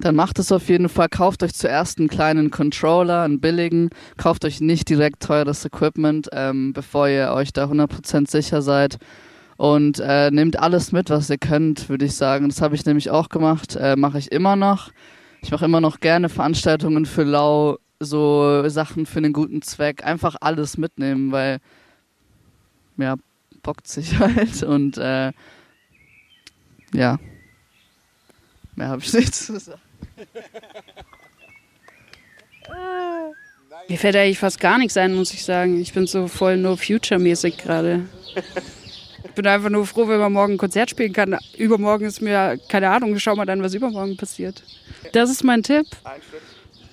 dann 0.00 0.14
macht 0.14 0.38
es 0.38 0.52
auf 0.52 0.68
jeden 0.68 0.88
Fall. 0.88 1.08
Kauft 1.08 1.42
euch 1.42 1.54
zuerst 1.54 1.98
einen 1.98 2.08
kleinen 2.08 2.50
Controller, 2.50 3.22
einen 3.22 3.40
billigen. 3.40 3.90
Kauft 4.16 4.44
euch 4.44 4.60
nicht 4.60 4.88
direkt 4.88 5.24
teures 5.24 5.64
Equipment, 5.64 6.28
ähm, 6.32 6.72
bevor 6.72 7.08
ihr 7.08 7.32
euch 7.32 7.52
da 7.52 7.64
100% 7.64 8.30
sicher 8.30 8.62
seid. 8.62 8.98
Und 9.56 9.98
äh, 9.98 10.30
nehmt 10.30 10.56
alles 10.60 10.92
mit, 10.92 11.10
was 11.10 11.30
ihr 11.30 11.38
könnt, 11.38 11.88
würde 11.88 12.04
ich 12.04 12.14
sagen. 12.14 12.48
Das 12.48 12.62
habe 12.62 12.76
ich 12.76 12.86
nämlich 12.86 13.10
auch 13.10 13.28
gemacht, 13.28 13.74
äh, 13.74 13.96
mache 13.96 14.18
ich 14.18 14.30
immer 14.30 14.54
noch. 14.54 14.90
Ich 15.42 15.50
mache 15.50 15.64
immer 15.64 15.80
noch 15.80 15.98
gerne 15.98 16.28
Veranstaltungen 16.28 17.06
für 17.06 17.24
Lau, 17.24 17.78
so 18.00 18.68
Sachen 18.68 19.06
für 19.06 19.18
einen 19.18 19.32
guten 19.32 19.62
Zweck. 19.62 20.04
Einfach 20.04 20.36
alles 20.40 20.78
mitnehmen, 20.78 21.32
weil 21.32 21.58
ja, 22.96 23.16
bockt 23.62 23.88
sich 23.88 24.18
halt 24.18 24.62
und 24.62 24.98
äh, 24.98 25.32
ja, 26.94 27.18
mehr 28.76 28.88
habe 28.88 29.02
ich 29.02 29.12
nicht 29.12 29.34
zu 29.34 29.58
sagen. 29.58 29.80
Mir 33.88 33.98
fällt 33.98 34.16
eigentlich 34.16 34.38
fast 34.38 34.60
gar 34.60 34.78
nichts 34.78 34.96
ein, 34.96 35.14
muss 35.14 35.32
ich 35.32 35.44
sagen. 35.44 35.80
Ich 35.80 35.92
bin 35.92 36.06
so 36.06 36.28
voll 36.28 36.56
No 36.56 36.76
Future-mäßig 36.76 37.56
gerade. 37.56 38.06
Ich 39.24 39.30
bin 39.32 39.46
einfach 39.46 39.70
nur 39.70 39.86
froh, 39.86 40.08
wenn 40.08 40.18
man 40.18 40.32
morgen 40.32 40.54
ein 40.54 40.58
Konzert 40.58 40.90
spielen 40.90 41.12
kann. 41.12 41.38
Übermorgen 41.56 42.04
ist 42.04 42.20
mir, 42.20 42.58
keine 42.68 42.90
Ahnung, 42.90 43.18
schau 43.18 43.34
mal 43.36 43.46
dann, 43.46 43.62
was 43.62 43.74
übermorgen 43.74 44.16
passiert. 44.16 44.62
Das 45.12 45.30
ist 45.30 45.44
mein 45.44 45.62
Tipp. 45.62 45.86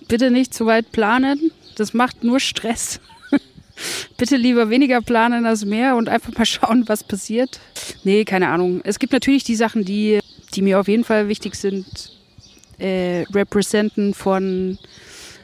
Bitte 0.08 0.32
nicht 0.32 0.54
zu 0.54 0.66
weit 0.66 0.92
planen. 0.92 1.52
Das 1.76 1.94
macht 1.94 2.24
nur 2.24 2.40
Stress 2.40 3.00
bitte 4.18 4.38
lieber 4.38 4.70
weniger 4.70 5.02
planen 5.02 5.46
als 5.46 5.66
mehr 5.66 5.96
und 5.96 6.10
einfach 6.10 6.34
mal 6.38 6.46
schauen, 6.46 6.88
was 6.88 7.04
passiert. 7.04 7.60
Nee, 8.04 8.26
keine 8.26 8.50
Ahnung. 8.50 8.82
Es 8.84 9.00
gibt 9.00 9.14
natürlich 9.14 9.44
die 9.44 9.56
Sachen, 9.56 9.86
die, 9.86 10.20
die 10.54 10.62
mir 10.62 10.80
auf 10.80 10.88
jeden 10.88 11.04
Fall 11.04 11.28
wichtig 11.28 11.56
sind. 11.56 11.86
äh, 12.78 13.24
Representen 13.34 14.14
von 14.14 14.78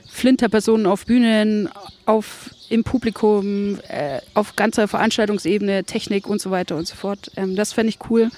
Flinterpersonen 0.10 0.86
auf 0.86 1.06
Bühnen, 1.06 1.70
auf 2.06 2.50
im 2.70 2.84
Publikum, 2.84 3.80
äh, 3.88 4.20
auf 4.34 4.56
ganzer 4.56 4.88
Veranstaltungsebene, 4.88 5.84
Technik 5.84 6.28
und 6.28 6.42
so 6.42 6.52
weiter 6.52 6.78
und 6.78 6.88
so 6.88 6.96
fort. 6.96 7.32
Ähm, 7.36 7.56
das 7.56 7.74
fände 7.74 7.90
ich 7.90 8.00
cool, 8.10 8.30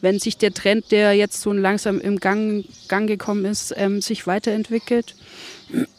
wenn 0.00 0.18
sich 0.18 0.36
der 0.36 0.52
Trend, 0.52 0.90
der 0.90 1.14
jetzt 1.14 1.40
so 1.40 1.52
langsam 1.52 2.00
im 2.00 2.18
Gang, 2.18 2.64
Gang 2.88 3.08
gekommen 3.08 3.44
ist, 3.44 3.74
ähm, 3.76 4.00
sich 4.00 4.26
weiterentwickelt. 4.26 5.14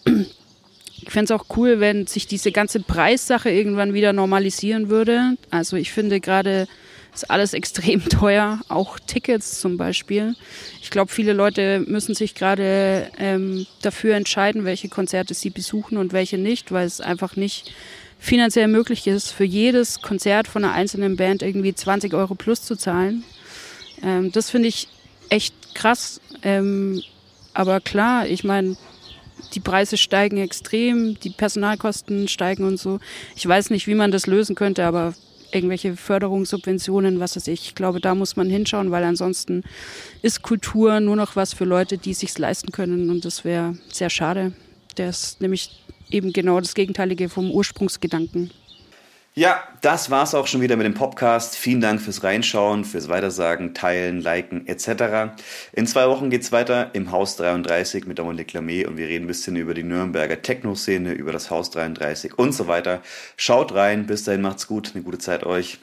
Ich 0.06 1.10
fände 1.10 1.34
es 1.34 1.40
auch 1.40 1.46
cool, 1.58 1.80
wenn 1.80 2.08
sich 2.08 2.28
diese 2.28 2.52
ganze 2.52 2.80
Preissache 2.80 3.50
irgendwann 3.50 3.94
wieder 3.94 4.14
normalisieren 4.14 4.90
würde. 4.90 5.36
Also 5.50 5.76
ich 5.78 5.92
finde 5.92 6.20
gerade 6.20 6.68
ist 7.14 7.30
alles 7.30 7.54
extrem 7.54 8.04
teuer, 8.08 8.62
auch 8.70 9.00
Tickets 9.00 9.60
zum 9.60 9.78
Beispiel. 9.78 10.36
Ich 10.82 10.90
glaube, 10.90 11.12
viele 11.12 11.34
Leute 11.34 11.84
müssen 11.88 12.16
sich 12.16 12.36
gerade 12.36 13.12
ähm, 13.18 13.66
dafür 13.82 14.16
entscheiden, 14.16 14.66
welche 14.66 14.90
Konzerte 14.90 15.34
sie 15.34 15.50
besuchen 15.50 15.98
und 15.98 16.14
welche 16.14 16.38
nicht, 16.38 16.72
weil 16.72 16.88
es 16.88 17.02
einfach 17.02 17.36
nicht 17.36 17.74
finanziell 18.20 18.68
möglich 18.68 19.08
ist, 19.08 19.32
für 19.32 19.44
jedes 19.44 20.02
Konzert 20.02 20.48
von 20.48 20.64
einer 20.64 20.74
einzelnen 20.74 21.16
Band 21.16 21.42
irgendwie 21.42 21.74
20 21.74 22.14
Euro 22.14 22.36
plus 22.36 22.62
zu 22.62 22.76
zahlen. 22.76 23.24
Ähm, 24.04 24.32
das 24.32 24.50
finde 24.50 24.68
ich 24.68 24.88
echt 25.30 25.56
krass. 25.74 26.22
Ähm, 26.44 27.02
aber 27.54 27.82
klar, 27.82 28.28
ich 28.28 28.44
meine, 28.44 28.78
die 29.54 29.60
Preise 29.60 29.98
steigen 29.98 30.38
extrem, 30.38 31.20
die 31.20 31.30
Personalkosten 31.30 32.28
steigen 32.28 32.64
und 32.64 32.78
so. 32.78 33.00
Ich 33.36 33.48
weiß 33.48 33.70
nicht, 33.70 33.88
wie 33.88 33.96
man 33.96 34.12
das 34.12 34.28
lösen 34.28 34.56
könnte, 34.56 34.86
aber 34.86 35.14
irgendwelche 35.54 35.96
Förderungssubventionen, 35.96 37.20
was 37.20 37.36
weiß 37.36 37.48
ich. 37.48 37.68
Ich 37.68 37.76
glaube, 37.76 38.00
da 38.00 38.16
muss 38.16 38.36
man 38.36 38.50
hinschauen, 38.50 38.92
weil 38.92 39.04
ansonsten 39.04 39.64
ist 40.22 40.42
Kultur 40.42 41.00
nur 41.00 41.16
noch 41.16 41.36
was 41.36 41.54
für 41.54 41.66
Leute, 41.66 41.98
die 41.98 42.14
sich 42.14 42.38
leisten 42.38 42.72
können 42.72 43.10
und 43.10 43.26
das 43.26 43.44
wäre 43.44 43.78
sehr 43.92 44.10
schade. 44.10 44.54
Der 44.98 45.10
ist 45.10 45.42
nämlich 45.42 45.84
eben 46.10 46.34
genau 46.34 46.60
das 46.60 46.74
Gegenteilige 46.74 47.30
vom 47.30 47.52
Ursprungsgedanken. 47.52 48.52
Ja, 49.34 49.64
das 49.80 50.10
war's 50.10 50.36
auch 50.36 50.46
schon 50.46 50.60
wieder 50.60 50.76
mit 50.76 50.86
dem 50.86 50.94
Podcast. 50.94 51.56
Vielen 51.56 51.80
Dank 51.80 52.02
fürs 52.02 52.22
Reinschauen, 52.22 52.84
fürs 52.84 53.08
Weitersagen, 53.08 53.74
Teilen, 53.74 54.20
Liken 54.20 54.68
etc. 54.68 55.34
In 55.72 55.88
zwei 55.88 56.10
Wochen 56.10 56.30
geht's 56.30 56.52
weiter 56.52 56.90
im 56.92 57.14
Haus 57.14 57.38
33 57.38 58.08
mit 58.08 58.20
Dominique 58.20 58.52
Lamé 58.52 58.86
und 58.86 58.98
wir 58.98 59.08
reden 59.08 59.24
ein 59.24 59.28
bisschen 59.28 59.56
über 59.56 59.74
die 59.74 59.84
Nürnberger 59.84 60.42
Techno-Szene, 60.42 61.14
über 61.14 61.32
das 61.32 61.50
Haus 61.50 61.70
33 61.70 62.38
und 62.38 62.52
so 62.54 62.68
weiter. 62.68 63.02
Schaut 63.38 63.74
rein, 63.74 64.06
bis 64.06 64.26
dahin 64.26 64.42
macht's 64.42 64.68
gut, 64.68 64.92
eine 64.94 65.04
gute 65.04 65.20
Zeit 65.20 65.46
euch. 65.46 65.80